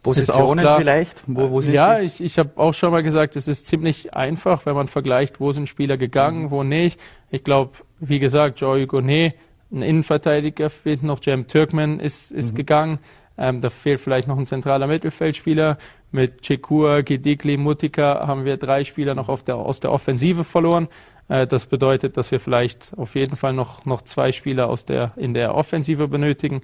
Positionen 0.03 0.67
vielleicht? 0.77 1.23
Wo, 1.27 1.51
wo 1.51 1.61
ja, 1.63 1.99
die? 1.99 2.05
ich, 2.05 2.23
ich 2.23 2.39
habe 2.39 2.51
auch 2.57 2.75
schon 2.75 2.91
mal 2.91 3.03
gesagt, 3.03 3.37
es 3.37 3.49
ist 3.49 3.67
ziemlich 3.67 4.15
einfach, 4.15 4.67
wenn 4.67 4.75
man 4.75 4.87
vergleicht, 4.87 5.41
wo 5.41 5.51
sind 5.53 5.67
Spieler 5.67 5.97
gegangen, 5.97 6.45
mhm. 6.45 6.51
wo 6.51 6.63
nicht. 6.63 7.01
Ich 7.31 7.43
glaube, 7.43 7.73
wie 8.01 8.19
gesagt, 8.19 8.61
Joey 8.61 8.87
Gonet, 8.87 9.35
ein 9.75 9.83
Innenverteidiger 9.83 10.71
fehlt 10.71 11.03
noch, 11.03 11.21
Jem 11.23 11.47
Türkman 11.47 12.01
ist, 12.01 12.31
ist 12.31 12.53
mhm. 12.53 12.57
gegangen. 12.57 12.99
Ähm, 13.37 13.61
da 13.61 13.69
fehlt 13.69 14.01
vielleicht 14.01 14.29
noch 14.29 14.39
ein 14.39 14.47
zentraler 14.47 14.87
Mittelfeldspieler. 14.87 15.79
Mit 16.13 16.43
Chekur, 16.43 17.03
Gedikli, 17.03 17.57
Mutika 17.57 18.27
haben 18.27 18.45
wir 18.45 18.57
drei 18.57 18.85
Spieler 18.85 19.15
noch 19.15 19.43
der, 19.43 19.57
aus 19.57 19.81
der 19.81 19.91
Offensive 19.91 20.45
verloren. 20.45 20.89
Äh, 21.29 21.47
das 21.47 21.67
bedeutet, 21.67 22.17
dass 22.17 22.31
wir 22.31 22.39
vielleicht 22.39 22.93
auf 22.97 23.17
jeden 23.17 23.37
Fall 23.37 23.53
noch, 23.53 23.85
noch 23.85 24.03
zwei 24.03 24.31
Spieler 24.31 24.69
aus 24.69 24.85
der, 24.85 25.13
in 25.17 25.35
der 25.35 25.55
Offensive 25.55 26.07
benötigen. 26.07 26.63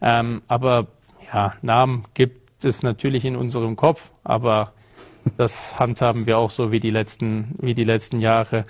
Ähm, 0.00 0.42
aber 0.46 0.86
ja, 1.32 1.54
Namen 1.62 2.04
gibt 2.14 2.64
es 2.64 2.82
natürlich 2.82 3.24
in 3.24 3.34
unserem 3.34 3.74
Kopf, 3.74 4.12
aber 4.22 4.72
das 5.36 5.78
handhaben 5.78 6.26
wir 6.26 6.38
auch 6.38 6.50
so 6.50 6.70
wie 6.70 6.80
die 6.80 6.90
letzten, 6.90 7.56
wie 7.58 7.74
die 7.74 7.84
letzten 7.84 8.20
Jahre. 8.20 8.64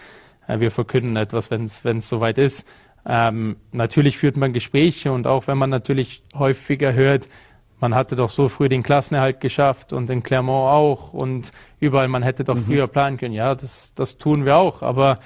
Äh, 0.47 0.61
wir 0.61 0.71
verkünden 0.71 1.17
etwas, 1.17 1.51
wenn 1.51 1.65
es 1.65 2.09
soweit 2.09 2.39
ist. 2.39 2.67
Ähm, 3.05 3.57
natürlich 3.73 4.19
führt 4.19 4.37
man 4.37 4.53
Gespräche 4.53 5.13
und 5.13 5.27
auch 5.27 5.47
wenn 5.47 5.59
man 5.59 5.71
natürlich 5.71 6.23
häufiger 6.35 6.93
hört, 6.93 7.29
man 7.81 7.97
hatte 7.97 8.15
doch 8.15 8.31
so 8.31 8.49
früh 8.49 8.69
den 8.69 8.85
Klassenerhalt 8.85 9.41
geschafft 9.41 9.93
und 9.93 10.09
in 10.09 10.23
Clermont 10.23 10.71
auch 10.71 11.13
und 11.13 11.51
überall, 11.81 12.07
man 12.07 12.23
hätte 12.23 12.45
doch 12.45 12.55
mhm. 12.55 12.65
früher 12.65 12.87
planen 12.87 13.17
können. 13.17 13.35
Ja, 13.35 13.57
das, 13.57 13.93
das 13.95 14.19
tun 14.19 14.45
wir 14.45 14.57
auch, 14.57 14.83
aber 14.83 15.19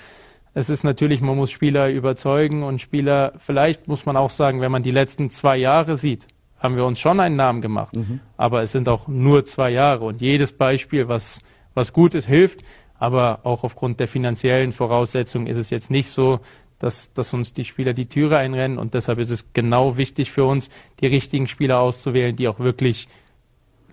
es 0.54 0.70
ist 0.70 0.82
natürlich, 0.82 1.20
man 1.20 1.36
muss 1.36 1.50
Spieler 1.50 1.90
überzeugen 1.90 2.62
und 2.62 2.80
Spieler, 2.80 3.34
vielleicht 3.36 3.88
muss 3.88 4.06
man 4.06 4.16
auch 4.16 4.30
sagen, 4.30 4.62
wenn 4.62 4.72
man 4.72 4.82
die 4.82 4.90
letzten 4.90 5.28
zwei 5.28 5.58
Jahre 5.58 5.98
sieht, 5.98 6.28
haben 6.58 6.76
wir 6.76 6.86
uns 6.86 6.98
schon 6.98 7.20
einen 7.20 7.36
Namen 7.36 7.60
gemacht, 7.60 7.94
mhm. 7.94 8.20
aber 8.38 8.62
es 8.62 8.72
sind 8.72 8.88
auch 8.88 9.06
nur 9.06 9.44
zwei 9.44 9.68
Jahre 9.68 10.06
und 10.06 10.22
jedes 10.22 10.52
Beispiel, 10.52 11.08
was, 11.08 11.42
was 11.74 11.92
gut 11.92 12.14
ist, 12.14 12.26
hilft. 12.26 12.62
Aber 12.98 13.40
auch 13.42 13.62
aufgrund 13.62 14.00
der 14.00 14.08
finanziellen 14.08 14.72
Voraussetzungen 14.72 15.46
ist 15.46 15.58
es 15.58 15.68
jetzt 15.68 15.90
nicht 15.90 16.08
so, 16.08 16.40
dass, 16.78 17.12
dass 17.12 17.32
uns 17.32 17.52
die 17.52 17.64
Spieler 17.64 17.92
die 17.94 18.06
Türe 18.06 18.36
einrennen 18.38 18.78
und 18.78 18.94
deshalb 18.94 19.18
ist 19.18 19.30
es 19.30 19.52
genau 19.52 19.96
wichtig 19.96 20.30
für 20.30 20.44
uns, 20.44 20.68
die 21.00 21.06
richtigen 21.06 21.46
Spieler 21.46 21.80
auszuwählen, 21.80 22.36
die 22.36 22.48
auch 22.48 22.58
wirklich 22.58 23.08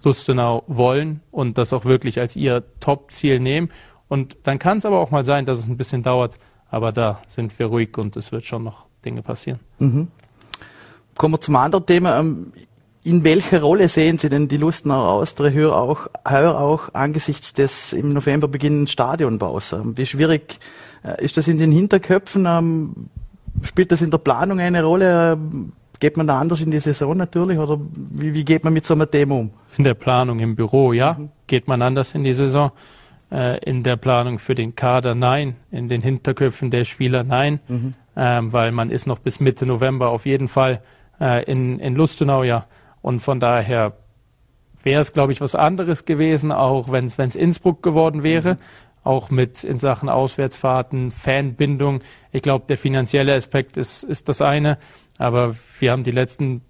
Lustenau 0.04 0.64
wollen 0.68 1.22
und 1.32 1.58
das 1.58 1.74
auch 1.74 1.86
wirklich 1.86 2.20
als 2.20 2.36
ihr 2.36 2.64
Top-Ziel 2.80 3.40
nehmen. 3.40 3.70
Und 4.10 4.38
dann 4.44 4.60
kann 4.60 4.78
es 4.78 4.86
aber 4.86 5.00
auch 5.00 5.12
mal 5.12 5.24
sein, 5.24 5.46
dass 5.46 5.60
es 5.60 5.68
ein 5.68 5.78
bisschen 5.78 6.04
dauert, 6.04 6.38
aber 6.70 6.92
da 6.92 7.22
sind 7.28 7.58
wir 7.58 7.68
ruhig 7.68 7.98
und 7.98 8.16
es 8.18 8.32
wird 8.32 8.44
schon 8.44 8.64
noch 8.64 8.86
Dinge 9.06 9.22
passieren. 9.22 9.60
Mhm. 9.80 10.10
Kommen 11.16 11.36
wir 11.36 11.42
zum 11.42 11.56
anderen 11.56 11.86
Thema. 11.86 12.24
Ähm, 13.06 13.12
in 13.12 13.24
welcher 13.24 13.62
Rolle 13.62 13.90
sehen 13.90 14.18
Sie 14.18 14.30
denn 14.30 14.48
die 14.48 14.58
Lustenauer 14.58 15.10
Austria 15.10 15.54
heuer 15.54 15.76
auch, 15.76 16.08
heuer 16.30 16.60
auch 16.60 16.94
angesichts 16.94 17.54
des 17.54 17.94
im 17.94 18.14
November 18.14 18.48
beginnenden 18.48 18.88
Stadionbaus? 18.88 19.74
Ähm, 19.74 19.98
wie 19.98 20.06
schwierig 20.06 20.60
äh, 21.04 21.24
ist 21.24 21.38
das 21.38 21.48
in 21.48 21.58
den 21.58 21.72
Hinterköpfen? 21.72 22.46
Ähm, 22.48 23.10
spielt 23.64 23.92
das 23.92 24.02
in 24.02 24.12
der 24.12 24.18
Planung 24.18 24.60
eine 24.60 24.84
Rolle? 24.84 25.38
Geht 26.00 26.18
man 26.18 26.28
da 26.28 26.40
anders 26.40 26.60
in 26.62 26.72
die 26.72 26.80
Saison 26.80 27.16
natürlich 27.16 27.58
oder 27.58 27.80
wie, 27.94 28.34
wie 28.34 28.44
geht 28.44 28.64
man 28.64 28.74
mit 28.74 28.86
so 28.86 28.94
einem 28.94 29.10
Thema 29.10 29.36
um? 29.36 29.52
In 29.78 29.84
der 29.84 29.94
Planung 29.94 30.40
im 30.40 30.56
Büro, 30.56 30.94
ja. 30.94 31.14
Mhm. 31.14 31.30
Geht 31.48 31.68
man 31.68 31.82
anders 31.82 32.14
in 32.14 32.24
die 32.24 32.34
Saison? 32.34 32.72
Äh, 33.32 33.60
in 33.64 33.84
der 33.84 33.96
Planung 33.96 34.38
für 34.38 34.54
den 34.54 34.76
Kader, 34.76 35.16
nein. 35.16 35.56
In 35.72 35.88
den 35.88 36.02
Hinterköpfen 36.02 36.72
der 36.72 36.84
Spieler, 36.86 37.24
nein. 37.24 37.60
Mhm. 37.68 37.94
Ähm, 38.16 38.54
weil 38.54 38.72
man 38.72 38.92
ist 38.92 39.08
noch 39.08 39.20
bis 39.20 39.40
Mitte 39.40 39.66
November 39.66 40.10
auf 40.10 40.26
jeden 40.26 40.48
Fall 40.48 40.82
äh, 41.20 41.44
in, 41.46 41.80
in 41.80 41.96
Lustenau, 41.96 42.44
ja. 42.44 42.66
Und 43.04 43.20
von 43.20 43.40
daher 43.40 43.94
wäre 44.82 45.02
es, 45.02 45.14
glaube 45.14 45.32
ich, 45.32 45.42
was 45.42 45.54
anderes 45.54 46.06
gewesen, 46.06 46.52
auch 46.52 46.92
wenn 46.92 47.06
es 47.06 47.36
Innsbruck 47.36 47.84
geworden 47.84 48.24
wäre. 48.24 48.56
Mhm 48.56 48.60
auch 49.04 49.30
mit 49.30 49.64
in 49.64 49.80
Sachen 49.80 50.10
Auswärtsfahrten, 50.10 51.12
Fanbindung. 51.12 52.02
Ich 52.32 52.42
glaube, 52.42 52.66
der 52.68 52.78
finanzielle 52.78 53.36
Aspekt 53.36 53.78
ist, 53.78 54.04
ist 54.04 54.30
das 54.30 54.42
eine, 54.42 54.78
aber 55.18 55.56
wir 55.80 55.92
haben 55.92 56.04
die 56.04 56.12
letzten 56.12 56.62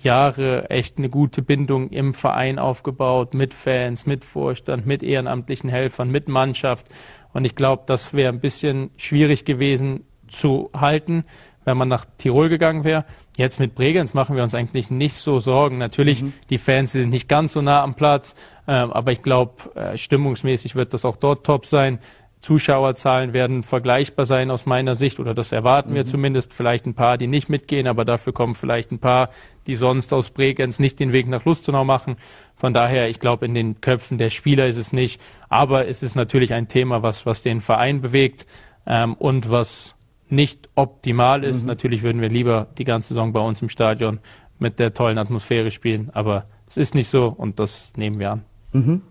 Jahre 0.00 0.68
echt 0.70 0.98
eine 0.98 1.08
gute 1.08 1.42
Bindung 1.42 1.90
im 1.90 2.12
Verein 2.12 2.58
aufgebaut, 2.58 3.34
mit 3.34 3.54
Fans, 3.54 4.04
mit 4.04 4.24
Vorstand, 4.24 4.84
mit 4.84 5.02
ehrenamtlichen 5.02 5.70
Helfern, 5.70 6.10
mit 6.10 6.28
Mannschaft. 6.28 6.88
Und 7.32 7.44
ich 7.44 7.54
glaube, 7.54 7.84
das 7.86 8.12
wäre 8.12 8.32
ein 8.32 8.40
bisschen 8.40 8.90
schwierig 8.96 9.44
gewesen 9.44 10.04
zu 10.28 10.70
halten, 10.76 11.24
wenn 11.64 11.78
man 11.78 11.88
nach 11.88 12.04
Tirol 12.18 12.48
gegangen 12.48 12.84
wäre. 12.84 13.04
Jetzt 13.36 13.58
mit 13.58 13.74
Bregenz 13.74 14.12
machen 14.12 14.36
wir 14.36 14.42
uns 14.42 14.54
eigentlich 14.54 14.90
nicht 14.90 15.16
so 15.16 15.38
Sorgen. 15.38 15.78
Natürlich, 15.78 16.22
mhm. 16.22 16.34
die 16.50 16.58
Fans 16.58 16.92
sind 16.92 17.08
nicht 17.08 17.28
ganz 17.28 17.54
so 17.54 17.62
nah 17.62 17.82
am 17.82 17.94
Platz, 17.94 18.34
äh, 18.66 18.72
aber 18.72 19.12
ich 19.12 19.22
glaube, 19.22 19.74
äh, 19.74 19.96
stimmungsmäßig 19.96 20.74
wird 20.74 20.92
das 20.92 21.04
auch 21.04 21.16
dort 21.16 21.46
top 21.46 21.64
sein. 21.64 21.98
Zuschauerzahlen 22.40 23.32
werden 23.32 23.62
vergleichbar 23.62 24.26
sein 24.26 24.50
aus 24.50 24.66
meiner 24.66 24.96
Sicht, 24.96 25.20
oder 25.20 25.32
das 25.32 25.52
erwarten 25.52 25.92
mhm. 25.92 25.94
wir 25.94 26.04
zumindest. 26.04 26.52
Vielleicht 26.52 26.86
ein 26.86 26.94
paar, 26.94 27.16
die 27.16 27.28
nicht 27.28 27.48
mitgehen, 27.48 27.86
aber 27.86 28.04
dafür 28.04 28.34
kommen 28.34 28.54
vielleicht 28.54 28.90
ein 28.90 28.98
paar, 28.98 29.30
die 29.66 29.76
sonst 29.76 30.12
aus 30.12 30.30
Bregenz 30.30 30.78
nicht 30.78 31.00
den 31.00 31.12
Weg 31.12 31.26
nach 31.28 31.44
Lustenau 31.44 31.84
machen. 31.84 32.16
Von 32.56 32.74
daher, 32.74 33.08
ich 33.08 33.20
glaube, 33.20 33.46
in 33.46 33.54
den 33.54 33.80
Köpfen 33.80 34.18
der 34.18 34.30
Spieler 34.30 34.66
ist 34.66 34.76
es 34.76 34.92
nicht. 34.92 35.22
Aber 35.48 35.86
es 35.86 36.02
ist 36.02 36.16
natürlich 36.16 36.52
ein 36.52 36.68
Thema, 36.68 37.02
was, 37.02 37.24
was 37.24 37.42
den 37.42 37.60
Verein 37.60 38.02
bewegt 38.02 38.46
ähm, 38.86 39.14
und 39.14 39.48
was 39.48 39.94
nicht 40.32 40.70
optimal 40.74 41.44
ist. 41.44 41.60
Mhm. 41.60 41.66
Natürlich 41.66 42.02
würden 42.02 42.22
wir 42.22 42.30
lieber 42.30 42.66
die 42.78 42.84
ganze 42.84 43.08
Saison 43.08 43.32
bei 43.32 43.40
uns 43.40 43.60
im 43.60 43.68
Stadion 43.68 44.18
mit 44.58 44.78
der 44.78 44.94
tollen 44.94 45.18
Atmosphäre 45.18 45.70
spielen, 45.70 46.10
aber 46.14 46.46
es 46.66 46.78
ist 46.78 46.94
nicht 46.94 47.08
so 47.08 47.26
und 47.26 47.60
das 47.60 47.92
nehmen 47.96 48.18
wir 48.18 48.32
an. 48.32 48.44
Mhm. 48.72 49.02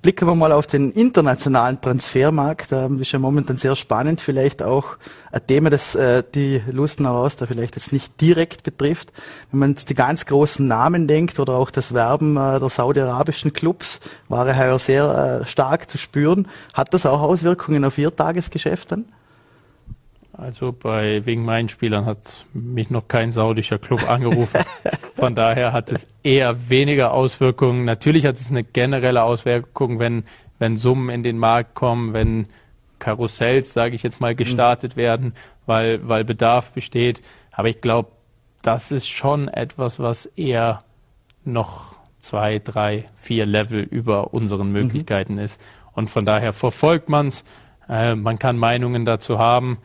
Blicken 0.00 0.26
wir 0.26 0.34
mal 0.34 0.50
auf 0.50 0.66
den 0.66 0.90
internationalen 0.90 1.80
Transfermarkt. 1.80 2.72
Da 2.72 2.86
ist 2.86 3.12
ja 3.12 3.20
momentan 3.20 3.56
sehr 3.56 3.76
spannend, 3.76 4.20
vielleicht 4.20 4.60
auch 4.60 4.96
ein 5.30 5.46
Thema, 5.46 5.70
das 5.70 5.94
äh, 5.94 6.24
die 6.34 6.60
Lustenau 6.72 7.28
da 7.28 7.46
vielleicht 7.46 7.76
jetzt 7.76 7.92
nicht 7.92 8.20
direkt 8.20 8.64
betrifft. 8.64 9.12
Wenn 9.50 9.60
man 9.60 9.70
jetzt 9.70 9.90
die 9.90 9.94
ganz 9.94 10.26
großen 10.26 10.66
Namen 10.66 11.06
denkt 11.06 11.38
oder 11.38 11.52
auch 11.52 11.70
das 11.70 11.94
Werben 11.94 12.36
äh, 12.36 12.58
der 12.58 12.68
saudi-arabischen 12.68 13.52
Clubs, 13.52 14.00
war 14.28 14.48
er 14.48 14.58
heuer 14.58 14.78
sehr 14.80 15.42
äh, 15.42 15.46
stark 15.46 15.88
zu 15.88 15.98
spüren. 15.98 16.48
Hat 16.72 16.94
das 16.94 17.06
auch 17.06 17.20
Auswirkungen 17.20 17.84
auf 17.84 17.96
Ihr 17.98 18.16
Tagesgeschäft 18.16 18.90
dann? 18.90 19.04
Also 20.42 20.72
bei 20.72 21.24
wegen 21.24 21.44
meinen 21.44 21.68
Spielern 21.68 22.04
hat 22.04 22.46
mich 22.52 22.90
noch 22.90 23.06
kein 23.06 23.30
saudischer 23.30 23.78
Club 23.78 24.10
angerufen. 24.10 24.60
Von 25.14 25.36
daher 25.36 25.72
hat 25.72 25.92
es 25.92 26.08
eher 26.24 26.68
weniger 26.68 27.12
Auswirkungen. 27.12 27.84
Natürlich 27.84 28.26
hat 28.26 28.34
es 28.34 28.50
eine 28.50 28.64
generelle 28.64 29.22
Auswirkung, 29.22 30.00
wenn, 30.00 30.24
wenn 30.58 30.76
Summen 30.76 31.10
in 31.10 31.22
den 31.22 31.38
Markt 31.38 31.76
kommen, 31.76 32.12
wenn 32.12 32.48
Karussells, 32.98 33.72
sage 33.72 33.94
ich 33.94 34.02
jetzt 34.02 34.20
mal, 34.20 34.34
gestartet 34.34 34.96
mhm. 34.96 35.00
werden, 35.00 35.34
weil, 35.66 36.08
weil 36.08 36.24
Bedarf 36.24 36.72
besteht. 36.72 37.22
Aber 37.52 37.68
ich 37.68 37.80
glaube, 37.80 38.10
das 38.62 38.90
ist 38.90 39.06
schon 39.06 39.46
etwas, 39.46 40.00
was 40.00 40.26
eher 40.26 40.80
noch 41.44 41.94
zwei, 42.18 42.58
drei, 42.58 43.04
vier 43.14 43.46
Level 43.46 43.80
über 43.80 44.34
unseren 44.34 44.68
mhm. 44.68 44.72
Möglichkeiten 44.72 45.34
mhm. 45.34 45.40
ist. 45.40 45.60
Und 45.92 46.10
von 46.10 46.24
daher 46.24 46.52
verfolgt 46.52 47.08
man 47.08 47.28
es. 47.28 47.44
Äh, 47.88 48.16
man 48.16 48.40
kann 48.40 48.58
Meinungen 48.58 49.04
dazu 49.04 49.38
haben. 49.38 49.78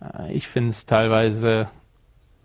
Äh, 0.00 0.32
ich 0.32 0.48
finde 0.48 0.70
es 0.70 0.86
teilweise 0.86 1.68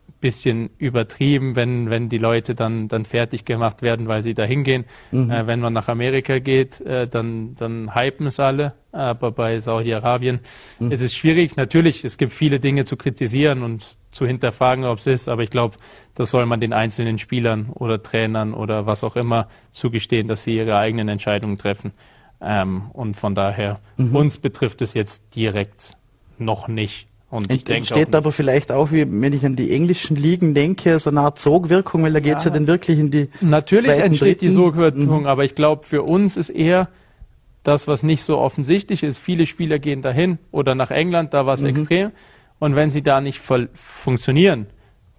ein 0.07 0.13
bisschen 0.21 0.69
übertrieben, 0.77 1.55
wenn, 1.55 1.89
wenn 1.89 2.09
die 2.09 2.17
Leute 2.17 2.55
dann, 2.55 2.87
dann 2.87 3.05
fertig 3.05 3.45
gemacht 3.45 3.81
werden, 3.81 4.07
weil 4.07 4.23
sie 4.23 4.33
da 4.33 4.43
hingehen. 4.43 4.85
Mhm. 5.11 5.31
Äh, 5.31 5.47
wenn 5.47 5.59
man 5.59 5.73
nach 5.73 5.87
Amerika 5.87 6.39
geht, 6.39 6.81
äh, 6.81 7.07
dann, 7.07 7.55
dann 7.55 7.95
hypen 7.95 8.27
es 8.27 8.39
alle. 8.39 8.73
Aber 8.91 9.31
bei 9.31 9.59
Saudi-Arabien 9.59 10.39
mhm. 10.79 10.91
ist 10.91 11.01
es 11.01 11.15
schwierig. 11.15 11.55
Natürlich, 11.55 12.03
es 12.03 12.17
gibt 12.17 12.31
viele 12.31 12.59
Dinge 12.59 12.85
zu 12.85 12.97
kritisieren 12.97 13.63
und 13.63 13.97
zu 14.11 14.25
hinterfragen, 14.25 14.85
ob 14.85 14.99
es 14.99 15.07
ist. 15.07 15.27
Aber 15.27 15.43
ich 15.43 15.49
glaube, 15.49 15.77
das 16.15 16.29
soll 16.29 16.45
man 16.45 16.59
den 16.59 16.73
einzelnen 16.73 17.17
Spielern 17.17 17.69
oder 17.73 18.01
Trainern 18.01 18.53
oder 18.53 18.85
was 18.85 19.03
auch 19.03 19.15
immer 19.15 19.47
zugestehen, 19.71 20.27
dass 20.27 20.43
sie 20.43 20.55
ihre 20.55 20.77
eigenen 20.77 21.09
Entscheidungen 21.09 21.57
treffen. 21.57 21.91
Ähm, 22.39 22.91
und 22.91 23.15
von 23.15 23.35
daher, 23.35 23.79
mhm. 23.97 24.15
uns 24.15 24.37
betrifft 24.37 24.81
es 24.81 24.93
jetzt 24.93 25.35
direkt 25.35 25.97
noch 26.37 26.67
nicht. 26.67 27.07
Und 27.33 27.51
ich 27.51 27.67
Entsteht 27.67 28.13
aber 28.13 28.31
vielleicht 28.31 28.71
auch, 28.71 28.91
wie 28.91 29.07
wenn 29.09 29.33
ich 29.33 29.43
an 29.43 29.55
die 29.55 29.71
englischen 29.71 30.15
Ligen 30.15 30.53
denke, 30.53 30.99
so 30.99 31.09
eine 31.09 31.21
Art 31.21 31.39
Sogwirkung, 31.39 32.03
weil 32.03 32.13
da 32.13 32.19
geht 32.19 32.37
es 32.37 32.43
ja. 32.43 32.51
ja 32.51 32.57
dann 32.57 32.67
wirklich 32.67 32.99
in 32.99 33.09
die. 33.09 33.27
Natürlich 33.41 33.87
zweiten, 33.87 34.01
entsteht 34.03 34.41
dritten. 34.41 34.45
die 34.45 34.51
Sogwirkung, 34.53 35.21
mhm. 35.21 35.25
aber 35.25 35.43
ich 35.43 35.55
glaube, 35.55 35.83
für 35.83 36.03
uns 36.03 36.37
ist 36.37 36.51
eher 36.51 36.89
das, 37.63 37.87
was 37.87 38.03
nicht 38.03 38.21
so 38.21 38.37
offensichtlich 38.37 39.01
ist. 39.01 39.17
Viele 39.17 39.47
Spieler 39.47 39.79
gehen 39.79 40.03
dahin 40.03 40.37
oder 40.51 40.75
nach 40.75 40.91
England, 40.91 41.33
da 41.33 41.47
war 41.47 41.55
es 41.55 41.61
mhm. 41.61 41.69
extrem. 41.69 42.11
Und 42.59 42.75
wenn 42.75 42.91
sie 42.91 43.01
da 43.01 43.19
nicht 43.19 43.41
funktionieren, 43.73 44.67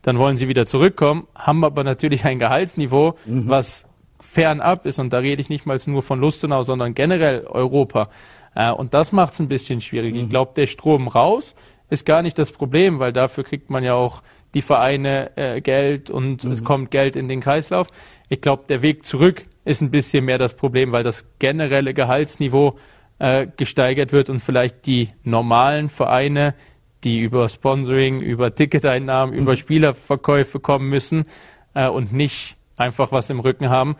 dann 0.02 0.16
wollen 0.16 0.36
sie 0.36 0.46
wieder 0.46 0.66
zurückkommen, 0.66 1.26
haben 1.34 1.64
aber 1.64 1.82
natürlich 1.82 2.24
ein 2.24 2.38
Gehaltsniveau, 2.38 3.16
mhm. 3.26 3.48
was 3.48 3.86
fernab 4.20 4.86
ist. 4.86 5.00
Und 5.00 5.12
da 5.12 5.18
rede 5.18 5.42
ich 5.42 5.48
nicht 5.48 5.66
mal 5.66 5.80
nur 5.86 6.02
von 6.02 6.20
Lustenau, 6.20 6.62
sondern 6.62 6.94
generell 6.94 7.44
Europa. 7.44 8.08
Äh, 8.54 8.70
und 8.70 8.94
das 8.94 9.10
macht 9.10 9.32
es 9.32 9.40
ein 9.40 9.48
bisschen 9.48 9.80
schwierig. 9.80 10.14
Mhm. 10.14 10.20
Ich 10.20 10.30
glaube, 10.30 10.52
der 10.54 10.68
Strom 10.68 11.08
raus 11.08 11.56
ist 11.90 12.06
gar 12.06 12.22
nicht 12.22 12.38
das 12.38 12.50
Problem, 12.50 12.98
weil 12.98 13.12
dafür 13.12 13.44
kriegt 13.44 13.70
man 13.70 13.84
ja 13.84 13.94
auch 13.94 14.22
die 14.54 14.62
Vereine 14.62 15.36
äh, 15.36 15.60
Geld 15.60 16.10
und 16.10 16.44
mhm. 16.44 16.52
es 16.52 16.64
kommt 16.64 16.90
Geld 16.90 17.16
in 17.16 17.28
den 17.28 17.40
Kreislauf. 17.40 17.88
Ich 18.28 18.40
glaube, 18.40 18.64
der 18.68 18.82
Weg 18.82 19.04
zurück 19.04 19.44
ist 19.64 19.82
ein 19.82 19.90
bisschen 19.90 20.24
mehr 20.24 20.38
das 20.38 20.54
Problem, 20.54 20.92
weil 20.92 21.02
das 21.02 21.26
generelle 21.38 21.94
Gehaltsniveau 21.94 22.78
äh, 23.18 23.46
gesteigert 23.56 24.12
wird 24.12 24.30
und 24.30 24.40
vielleicht 24.40 24.86
die 24.86 25.08
normalen 25.22 25.88
Vereine, 25.88 26.54
die 27.02 27.20
über 27.20 27.48
Sponsoring, 27.48 28.20
über 28.20 28.54
Ticketeinnahmen, 28.54 29.34
mhm. 29.34 29.42
über 29.42 29.56
Spielerverkäufe 29.56 30.60
kommen 30.60 30.88
müssen 30.88 31.26
äh, 31.74 31.88
und 31.88 32.12
nicht 32.12 32.56
einfach 32.76 33.12
was 33.12 33.30
im 33.30 33.40
Rücken 33.40 33.68
haben, 33.68 33.96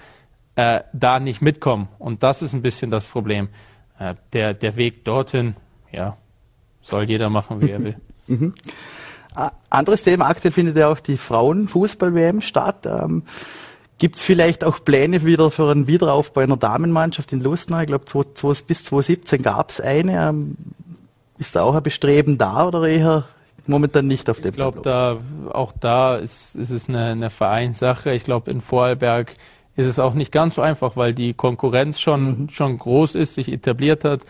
äh, 0.57 0.81
da 0.93 1.21
nicht 1.21 1.43
mitkommen. 1.43 1.89
Und 1.99 2.23
das 2.23 2.43
ist 2.43 2.55
ein 2.55 2.63
bisschen 2.63 2.91
das 2.91 3.07
Problem. 3.07 3.49
Äh, 3.99 4.15
der, 4.33 4.55
der 4.55 4.77
Weg 4.77 5.05
dorthin, 5.05 5.55
ja, 5.93 6.17
soll 6.85 7.09
jeder 7.09 7.31
machen, 7.31 7.61
wie 7.61 7.71
er 7.71 7.83
will. 7.83 7.97
mhm. 8.27 8.55
Anderes 9.69 10.05
Thema, 10.05 10.27
aktuell 10.29 10.53
findet 10.53 10.77
ja 10.77 10.89
auch 10.89 11.01
die 11.01 11.17
Frauenfußball-WM 11.17 12.41
statt. 12.41 12.87
Ähm, 12.87 13.25
Gibt 13.99 14.17
es 14.17 14.23
vielleicht 14.23 14.63
auch 14.63 14.85
Pläne 14.85 15.25
wieder 15.25 15.51
für 15.51 15.71
einen 15.71 15.89
Wiederaufbau 15.89 16.43
einer 16.43 16.57
Damenmannschaft 16.57 17.33
in 17.33 17.41
Lustenau? 17.41 17.81
Ich 17.81 17.87
glaube, 17.87 18.05
bis 18.05 18.85
2017 18.85 19.43
gab 19.43 19.71
es 19.71 19.81
eine. 19.81 20.29
Ähm, 20.29 20.57
ist 21.39 21.57
da 21.57 21.63
auch 21.63 21.75
ein 21.75 21.83
Bestreben 21.83 22.39
da 22.39 22.67
oder 22.67 22.87
eher 22.87 23.25
momentan 23.67 24.07
nicht 24.07 24.31
auf 24.31 24.41
dem 24.41 24.51
Ich 24.51 24.57
glaube, 24.57 24.83
da, 24.83 25.19
auch 25.53 25.73
da 25.81 26.17
ist, 26.17 26.55
ist 26.55 26.71
es 26.71 26.89
eine, 26.89 27.07
eine 27.07 27.31
Vereinssache. 27.31 28.13
Ich 28.13 28.23
glaube, 28.23 28.51
in 28.53 28.61
Vorarlberg 28.61 29.35
ist 29.75 29.87
es 29.87 29.99
auch 29.99 30.15
nicht 30.15 30.31
ganz 30.31 30.55
so 30.57 30.63
einfach, 30.63 30.97
weil 30.97 31.13
die 31.13 31.35
Konkurrenz 31.35 31.99
schon, 31.99 32.43
mhm. 32.43 32.49
schon 32.51 32.77
groß 32.77 33.17
ist, 33.17 33.35
sich 33.35 33.51
etabliert 33.51 34.05
hat 34.05 34.21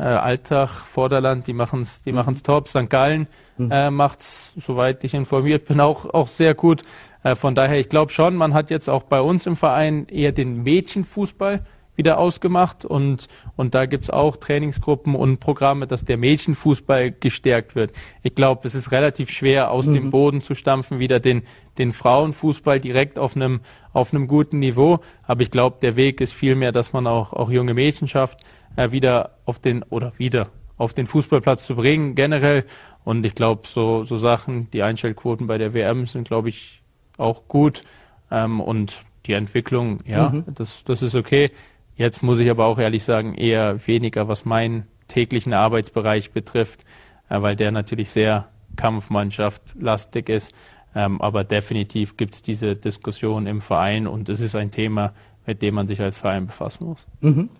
äh, 0.00 0.04
Alltag, 0.04 0.70
Vorderland, 0.70 1.46
die 1.46 1.52
machen 1.52 1.82
es 1.82 2.02
die 2.02 2.10
mhm. 2.10 2.18
machen's 2.18 2.42
top. 2.42 2.68
St. 2.68 2.88
Gallen 2.88 3.26
mhm. 3.58 3.70
äh, 3.70 3.90
macht's, 3.90 4.54
soweit 4.56 5.04
ich 5.04 5.14
informiert 5.14 5.66
bin, 5.66 5.80
auch, 5.80 6.06
auch 6.06 6.26
sehr 6.26 6.54
gut. 6.54 6.82
Äh, 7.22 7.34
von 7.34 7.54
daher, 7.54 7.78
ich 7.78 7.88
glaube 7.88 8.10
schon, 8.10 8.34
man 8.34 8.54
hat 8.54 8.70
jetzt 8.70 8.88
auch 8.88 9.02
bei 9.02 9.20
uns 9.20 9.46
im 9.46 9.56
Verein 9.56 10.06
eher 10.08 10.32
den 10.32 10.62
Mädchenfußball 10.62 11.64
wieder 11.96 12.18
ausgemacht 12.18 12.86
und, 12.86 13.28
und 13.56 13.74
da 13.74 13.84
gibt's 13.84 14.08
auch 14.08 14.38
Trainingsgruppen 14.38 15.14
und 15.14 15.38
Programme, 15.38 15.86
dass 15.86 16.02
der 16.02 16.16
Mädchenfußball 16.16 17.10
gestärkt 17.10 17.74
wird. 17.74 17.92
Ich 18.22 18.34
glaube, 18.34 18.62
es 18.64 18.74
ist 18.74 18.90
relativ 18.90 19.28
schwer, 19.28 19.70
aus 19.70 19.86
mhm. 19.86 19.94
dem 19.94 20.10
Boden 20.10 20.40
zu 20.40 20.54
stampfen, 20.54 20.98
wieder 20.98 21.20
den, 21.20 21.42
den 21.76 21.92
Frauenfußball 21.92 22.80
direkt 22.80 23.18
auf 23.18 23.36
einem, 23.36 23.60
auf 23.92 24.14
einem 24.14 24.28
guten 24.28 24.60
Niveau. 24.60 25.00
Aber 25.26 25.42
ich 25.42 25.50
glaube, 25.50 25.76
der 25.82 25.94
Weg 25.96 26.22
ist 26.22 26.32
vielmehr, 26.32 26.72
dass 26.72 26.94
man 26.94 27.06
auch, 27.06 27.34
auch 27.34 27.50
junge 27.50 27.74
Mädchen 27.74 28.08
schafft, 28.08 28.40
wieder 28.76 29.32
auf 29.44 29.58
den 29.58 29.82
oder 29.84 30.12
wieder 30.18 30.48
auf 30.76 30.94
den 30.94 31.06
Fußballplatz 31.06 31.66
zu 31.66 31.76
bringen, 31.76 32.14
generell. 32.14 32.64
Und 33.04 33.24
ich 33.26 33.34
glaube, 33.34 33.66
so, 33.66 34.04
so 34.04 34.16
Sachen, 34.16 34.70
die 34.70 34.82
Einstellquoten 34.82 35.46
bei 35.46 35.58
der 35.58 35.74
WM 35.74 36.06
sind, 36.06 36.26
glaube 36.26 36.48
ich, 36.48 36.80
auch 37.18 37.48
gut. 37.48 37.82
Ähm, 38.30 38.60
und 38.60 39.04
die 39.26 39.34
Entwicklung, 39.34 39.98
ja, 40.06 40.30
mhm. 40.30 40.44
das, 40.54 40.84
das 40.84 41.02
ist 41.02 41.14
okay. 41.14 41.50
Jetzt 41.96 42.22
muss 42.22 42.38
ich 42.38 42.50
aber 42.50 42.64
auch 42.64 42.78
ehrlich 42.78 43.04
sagen, 43.04 43.34
eher 43.34 43.86
weniger, 43.86 44.26
was 44.26 44.46
meinen 44.46 44.86
täglichen 45.08 45.52
Arbeitsbereich 45.52 46.32
betrifft, 46.32 46.84
äh, 47.28 47.42
weil 47.42 47.56
der 47.56 47.72
natürlich 47.72 48.10
sehr 48.10 48.48
Kampfmannschaft 48.76 49.76
lastig 49.78 50.28
ist. 50.28 50.54
Ähm, 50.94 51.20
aber 51.20 51.44
definitiv 51.44 52.16
gibt 52.16 52.34
es 52.34 52.42
diese 52.42 52.74
Diskussion 52.74 53.46
im 53.46 53.60
Verein 53.60 54.06
und 54.06 54.28
es 54.28 54.40
ist 54.40 54.56
ein 54.56 54.70
Thema, 54.70 55.12
mit 55.46 55.62
dem 55.62 55.74
man 55.74 55.86
sich 55.86 56.00
als 56.00 56.18
Verein 56.18 56.46
befassen 56.46 56.86
muss. 56.86 57.06
Mhm. 57.20 57.50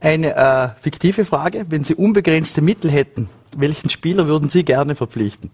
Eine 0.00 0.36
äh, 0.36 0.68
fiktive 0.80 1.24
Frage. 1.24 1.66
Wenn 1.68 1.84
Sie 1.84 1.94
unbegrenzte 1.94 2.60
Mittel 2.60 2.90
hätten, 2.90 3.28
welchen 3.56 3.90
Spieler 3.90 4.26
würden 4.26 4.48
Sie 4.50 4.64
gerne 4.64 4.94
verpflichten? 4.94 5.50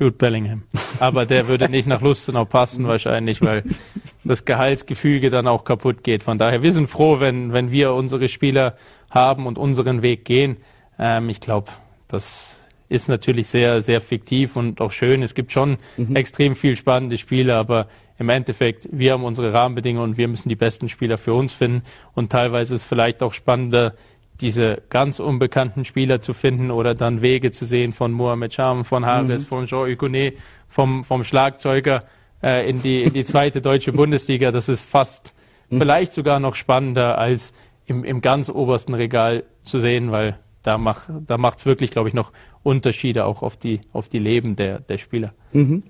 Jude 0.00 0.16
Bellingham. 0.16 0.62
Aber 0.98 1.26
der 1.26 1.46
würde 1.46 1.68
nicht 1.68 1.86
nach 1.86 2.00
Lustenau 2.00 2.46
passen 2.46 2.88
wahrscheinlich, 2.88 3.42
weil 3.42 3.64
das 4.24 4.46
Gehaltsgefüge 4.46 5.28
dann 5.28 5.46
auch 5.46 5.64
kaputt 5.64 6.02
geht. 6.02 6.22
Von 6.22 6.38
daher, 6.38 6.62
wir 6.62 6.72
sind 6.72 6.88
froh, 6.88 7.20
wenn, 7.20 7.52
wenn 7.52 7.70
wir 7.70 7.92
unsere 7.92 8.28
Spieler 8.28 8.76
haben 9.10 9.46
und 9.46 9.58
unseren 9.58 10.00
Weg 10.00 10.24
gehen. 10.24 10.56
Ähm, 10.98 11.28
ich 11.28 11.40
glaube, 11.40 11.70
das 12.08 12.56
ist 12.88 13.08
natürlich 13.08 13.48
sehr, 13.48 13.82
sehr 13.82 14.00
fiktiv 14.00 14.56
und 14.56 14.80
auch 14.80 14.90
schön. 14.90 15.22
Es 15.22 15.34
gibt 15.34 15.52
schon 15.52 15.76
mhm. 15.98 16.16
extrem 16.16 16.56
viel 16.56 16.76
spannende 16.76 17.18
Spiele, 17.18 17.56
aber 17.56 17.86
im 18.20 18.28
Endeffekt, 18.28 18.86
wir 18.92 19.14
haben 19.14 19.24
unsere 19.24 19.54
Rahmenbedingungen 19.54 20.10
und 20.10 20.18
wir 20.18 20.28
müssen 20.28 20.50
die 20.50 20.54
besten 20.54 20.90
Spieler 20.90 21.16
für 21.16 21.32
uns 21.32 21.54
finden. 21.54 21.84
Und 22.14 22.30
teilweise 22.30 22.74
ist 22.74 22.82
es 22.82 22.86
vielleicht 22.86 23.22
auch 23.22 23.32
spannender, 23.32 23.94
diese 24.42 24.82
ganz 24.90 25.20
unbekannten 25.20 25.86
Spieler 25.86 26.20
zu 26.20 26.34
finden 26.34 26.70
oder 26.70 26.94
dann 26.94 27.22
Wege 27.22 27.50
zu 27.50 27.64
sehen 27.64 27.92
von 27.92 28.12
Mohamed 28.12 28.52
Cham, 28.52 28.84
von 28.84 29.06
Harris, 29.06 29.44
mhm. 29.44 29.46
von 29.46 29.64
Jean 29.64 29.90
Hugonet, 29.90 30.36
vom, 30.68 31.02
vom 31.02 31.24
Schlagzeuger 31.24 32.04
äh, 32.42 32.68
in, 32.68 32.82
die, 32.82 33.02
in 33.02 33.14
die 33.14 33.24
zweite 33.24 33.62
deutsche 33.62 33.92
Bundesliga. 33.92 34.50
Das 34.50 34.68
ist 34.68 34.82
fast 34.82 35.34
mhm. 35.70 35.78
vielleicht 35.78 36.12
sogar 36.12 36.40
noch 36.40 36.56
spannender 36.56 37.16
als 37.16 37.54
im, 37.86 38.04
im 38.04 38.20
ganz 38.20 38.50
obersten 38.50 38.92
Regal 38.92 39.44
zu 39.62 39.78
sehen, 39.78 40.12
weil 40.12 40.38
da 40.62 40.76
macht 40.76 41.10
da 41.26 41.38
macht's 41.38 41.64
wirklich, 41.64 41.90
glaube 41.90 42.08
ich, 42.08 42.14
noch 42.14 42.32
Unterschiede 42.62 43.24
auch 43.24 43.42
auf 43.42 43.56
die, 43.56 43.80
auf 43.94 44.10
die 44.10 44.18
Leben 44.18 44.56
der, 44.56 44.80
der 44.80 44.98
Spieler. 44.98 45.32
Mhm. 45.52 45.84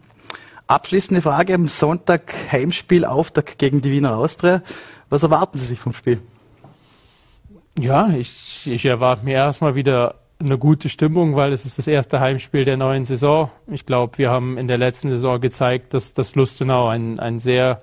Abschließende 0.70 1.20
Frage 1.20 1.54
am 1.54 1.66
Sonntag 1.66 2.32
Heimspiel 2.52 3.04
Auftakt 3.04 3.58
gegen 3.58 3.82
die 3.82 3.90
Wiener 3.90 4.16
Austria. 4.16 4.62
Was 5.08 5.24
erwarten 5.24 5.58
Sie 5.58 5.66
sich 5.66 5.80
vom 5.80 5.92
Spiel? 5.92 6.20
Ja, 7.76 8.10
ich, 8.10 8.70
ich 8.70 8.84
erwarte 8.84 9.24
mir 9.24 9.34
erstmal 9.34 9.74
wieder 9.74 10.20
eine 10.38 10.58
gute 10.58 10.88
Stimmung, 10.88 11.34
weil 11.34 11.52
es 11.52 11.64
ist 11.64 11.78
das 11.78 11.88
erste 11.88 12.20
Heimspiel 12.20 12.64
der 12.64 12.76
neuen 12.76 13.04
Saison. 13.04 13.50
Ich 13.66 13.84
glaube, 13.84 14.16
wir 14.18 14.30
haben 14.30 14.58
in 14.58 14.68
der 14.68 14.78
letzten 14.78 15.10
Saison 15.10 15.40
gezeigt, 15.40 15.92
dass 15.92 16.14
das 16.14 16.36
Lustenau 16.36 16.86
ein, 16.86 17.18
ein 17.18 17.40
sehr 17.40 17.80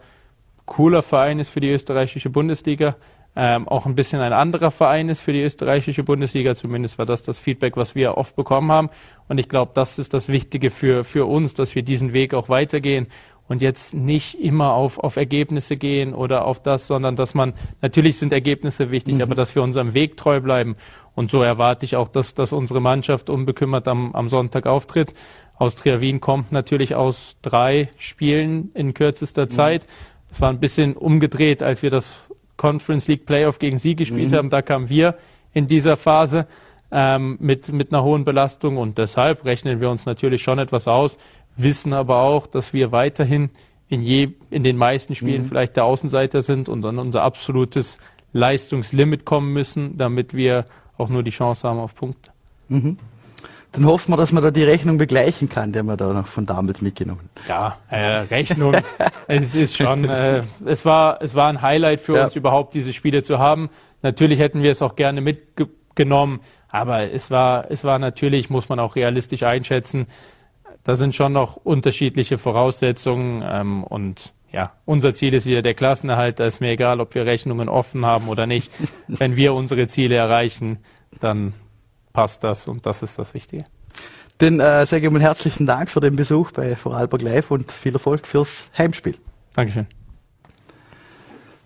cooler 0.66 1.02
Verein 1.02 1.40
ist 1.40 1.50
für 1.50 1.60
die 1.60 1.72
österreichische 1.72 2.30
Bundesliga 2.30 2.96
ähm, 3.40 3.68
auch 3.68 3.86
ein 3.86 3.94
bisschen 3.94 4.20
ein 4.20 4.34
anderer 4.34 4.72
Verein 4.72 5.10
ist 5.10 5.22
für 5.22 5.32
die 5.32 5.44
österreichische 5.44 6.04
Bundesliga. 6.04 6.56
Zumindest 6.56 6.98
war 6.98 7.06
das 7.06 7.22
das 7.22 7.38
Feedback, 7.38 7.78
was 7.78 7.94
wir 7.94 8.18
oft 8.18 8.36
bekommen 8.36 8.72
haben. 8.72 8.90
Und 9.28 9.38
ich 9.38 9.48
glaube, 9.48 9.74
das 9.76 10.00
ist 10.00 10.16
das 10.16 10.28
Wichtige 10.28 10.72
für, 10.72 11.04
für 11.04 11.28
uns, 11.28 11.54
dass 11.54 11.76
wir 11.76 11.84
diesen 11.84 12.14
Weg 12.14 12.34
auch 12.34 12.50
weitergehen 12.50 13.08
und 13.48 13.62
jetzt 13.62 13.94
nicht 13.94 14.40
immer 14.40 14.74
auf, 14.74 14.98
auf 14.98 15.18
Ergebnisse 15.18 15.78
gehen 15.78 16.16
oder 16.16 16.46
auf 16.46 16.64
das, 16.64 16.88
sondern 16.88 17.16
dass 17.16 17.36
man, 17.36 17.54
natürlich 17.80 18.18
sind 18.18 18.34
Ergebnisse 18.34 18.90
wichtig, 18.90 19.16
mhm. 19.16 19.22
aber 19.22 19.36
dass 19.36 19.54
wir 19.54 19.62
unserem 19.62 19.94
Weg 19.94 20.18
treu 20.18 20.42
bleiben. 20.42 20.76
Und 21.14 21.30
so 21.30 21.44
erwarte 21.44 21.86
ich 21.86 21.96
auch, 21.96 22.08
dass, 22.08 22.34
dass 22.34 22.52
unsere 22.52 22.82
Mannschaft 22.82 23.30
unbekümmert 23.30 23.88
am, 23.88 24.16
am 24.16 24.30
Sonntag 24.30 24.66
auftritt. 24.66 25.14
Austria 25.58 26.02
Wien 26.02 26.22
kommt 26.22 26.52
natürlich 26.52 26.96
aus 26.96 27.38
drei 27.44 27.90
Spielen 27.98 28.72
in 28.74 28.96
kürzester 28.96 29.44
mhm. 29.44 29.50
Zeit. 29.50 29.88
Es 30.30 30.42
war 30.42 30.50
ein 30.50 30.60
bisschen 30.60 30.98
umgedreht, 30.98 31.64
als 31.64 31.84
wir 31.84 31.92
das 31.92 32.27
Conference 32.58 33.08
League 33.08 33.26
Playoff 33.26 33.60
gegen 33.60 33.78
sie 33.78 33.96
gespielt 33.96 34.32
mhm. 34.32 34.36
haben. 34.36 34.50
Da 34.50 34.62
kamen 34.62 34.90
wir 34.90 35.16
in 35.54 35.68
dieser 35.68 35.98
Phase 35.98 36.48
ähm, 36.92 37.38
mit, 37.40 37.72
mit 37.72 37.94
einer 37.94 38.04
hohen 38.04 38.26
Belastung 38.26 38.78
und 38.78 38.98
deshalb 38.98 39.46
rechnen 39.46 39.82
wir 39.82 39.90
uns 39.90 40.06
natürlich 40.06 40.42
schon 40.42 40.60
etwas 40.60 40.88
aus, 40.88 41.18
wissen 41.56 41.94
aber 41.94 42.22
auch, 42.22 42.48
dass 42.48 42.74
wir 42.74 42.92
weiterhin 42.92 43.50
in, 43.90 44.02
je, 44.02 44.30
in 44.50 44.64
den 44.64 44.78
meisten 44.78 45.16
Spielen 45.16 45.44
mhm. 45.44 45.48
vielleicht 45.48 45.76
der 45.76 45.86
Außenseiter 45.86 46.42
sind 46.42 46.70
und 46.70 46.86
an 46.86 46.98
unser 46.98 47.24
absolutes 47.24 47.98
Leistungslimit 48.34 49.26
kommen 49.26 49.54
müssen, 49.54 49.98
damit 49.98 50.34
wir 50.34 50.66
auch 50.98 51.10
nur 51.10 51.24
die 51.24 51.32
Chance 51.32 51.68
haben 51.68 51.80
auf 51.80 51.96
Punkte. 51.96 52.32
Mhm. 52.70 52.98
Dann 53.74 53.86
hoffen 53.86 54.12
wir, 54.12 54.18
dass 54.18 54.32
man 54.32 54.44
da 54.44 54.52
die 54.52 54.64
Rechnung 54.64 54.98
begleichen 54.98 55.50
kann, 55.50 55.72
die 55.72 55.84
wir 55.84 55.98
da 55.98 56.14
noch 56.14 56.26
von 56.26 56.46
damals 56.46 56.82
mitgenommen 56.82 57.30
Ja, 57.48 57.78
äh, 57.90 58.20
Rechnung, 58.22 58.76
es 59.28 59.56
ist 59.56 59.78
schon, 59.78 60.06
äh, 60.06 60.42
es, 60.66 60.86
war, 60.86 61.22
es 61.22 61.36
war 61.36 61.48
ein 61.48 61.62
Highlight 61.62 62.00
für 62.00 62.16
ja. 62.16 62.26
uns 62.26 62.36
überhaupt, 62.36 62.74
diese 62.74 62.94
Spiele 62.94 63.24
zu 63.24 63.40
haben. 63.40 63.70
Natürlich 64.02 64.40
hätten 64.40 64.64
wir 64.64 64.72
es 64.72 64.82
auch 64.82 64.96
gerne 64.96 65.22
mitgenommen, 65.22 66.40
aber 66.70 67.12
es 67.12 67.30
war, 67.30 67.70
es 67.70 67.84
war 67.84 68.00
natürlich, 68.00 68.50
muss 68.50 68.70
man 68.70 68.80
auch 68.80 68.96
realistisch 68.96 69.44
einschätzen, 69.44 70.08
da 70.84 70.96
sind 70.96 71.14
schon 71.14 71.34
noch 71.34 71.58
unterschiedliche 71.58 72.38
Voraussetzungen 72.38 73.44
ähm, 73.46 73.84
und 73.84 74.34
ja, 74.54 74.72
unser 74.86 75.14
Ziel 75.14 75.34
ist 75.34 75.46
wieder 75.46 75.62
der 75.62 75.74
Klassenerhalt. 75.74 76.40
Da 76.40 76.46
ist 76.46 76.62
mir 76.62 76.70
egal, 76.70 77.02
ob 77.02 77.14
wir 77.14 77.26
Rechnungen 77.26 77.68
offen 77.68 78.06
haben 78.06 78.30
oder 78.30 78.48
nicht. 78.48 78.72
Wenn 79.08 79.36
wir 79.36 79.54
unsere 79.54 79.88
Ziele 79.88 80.16
erreichen, 80.16 80.80
dann 81.20 81.54
passt 82.18 82.44
das 82.44 82.68
und 82.68 82.84
das 82.88 83.04
ist 83.04 83.20
das 83.20 83.36
Wichtige. 83.36 83.64
Dann 84.40 84.60
äh, 84.60 84.88
sage 84.88 85.06
ich 85.06 85.12
mal 85.12 85.22
herzlichen 85.22 85.68
Dank 85.68 85.88
für 85.88 86.00
den 86.00 86.16
Besuch 86.16 86.50
bei 86.50 86.76
Vorarlberg 86.76 87.22
Live 87.22 87.52
und 87.52 87.72
viel 87.72 87.94
Erfolg 87.94 88.26
fürs 88.26 88.72
Heimspiel. 88.76 89.16
Dankeschön. 89.54 89.86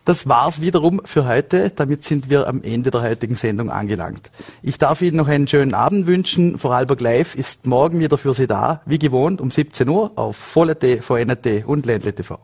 Das 0.04 0.28
war's 0.28 0.60
wiederum 0.60 1.02
für 1.06 1.26
heute. 1.26 1.70
Damit 1.70 2.04
sind 2.04 2.30
wir 2.30 2.50
am 2.50 2.64
Ende 2.64 2.92
der 2.92 3.02
heutigen 3.02 3.36
Sendung 3.36 3.72
angelangt. 3.72 4.30
Ich 4.62 4.78
darf 4.78 5.02
Ihnen 5.02 5.16
noch 5.16 5.30
einen 5.30 5.48
schönen 5.48 5.74
Abend 5.74 6.06
wünschen. 6.06 6.58
Vorarlberg 6.58 7.00
Live 7.00 7.36
ist 7.36 7.66
morgen 7.66 8.00
wieder 8.00 8.18
für 8.18 8.34
Sie 8.34 8.48
da, 8.48 8.82
wie 8.86 9.00
gewohnt 9.00 9.40
um 9.40 9.52
17 9.52 9.88
Uhr 9.88 10.12
auf 10.18 10.36
Volle.t, 10.36 11.02
VNT 11.02 11.66
und 11.66 11.86
Ländle 11.86 12.14
TV. 12.14 12.40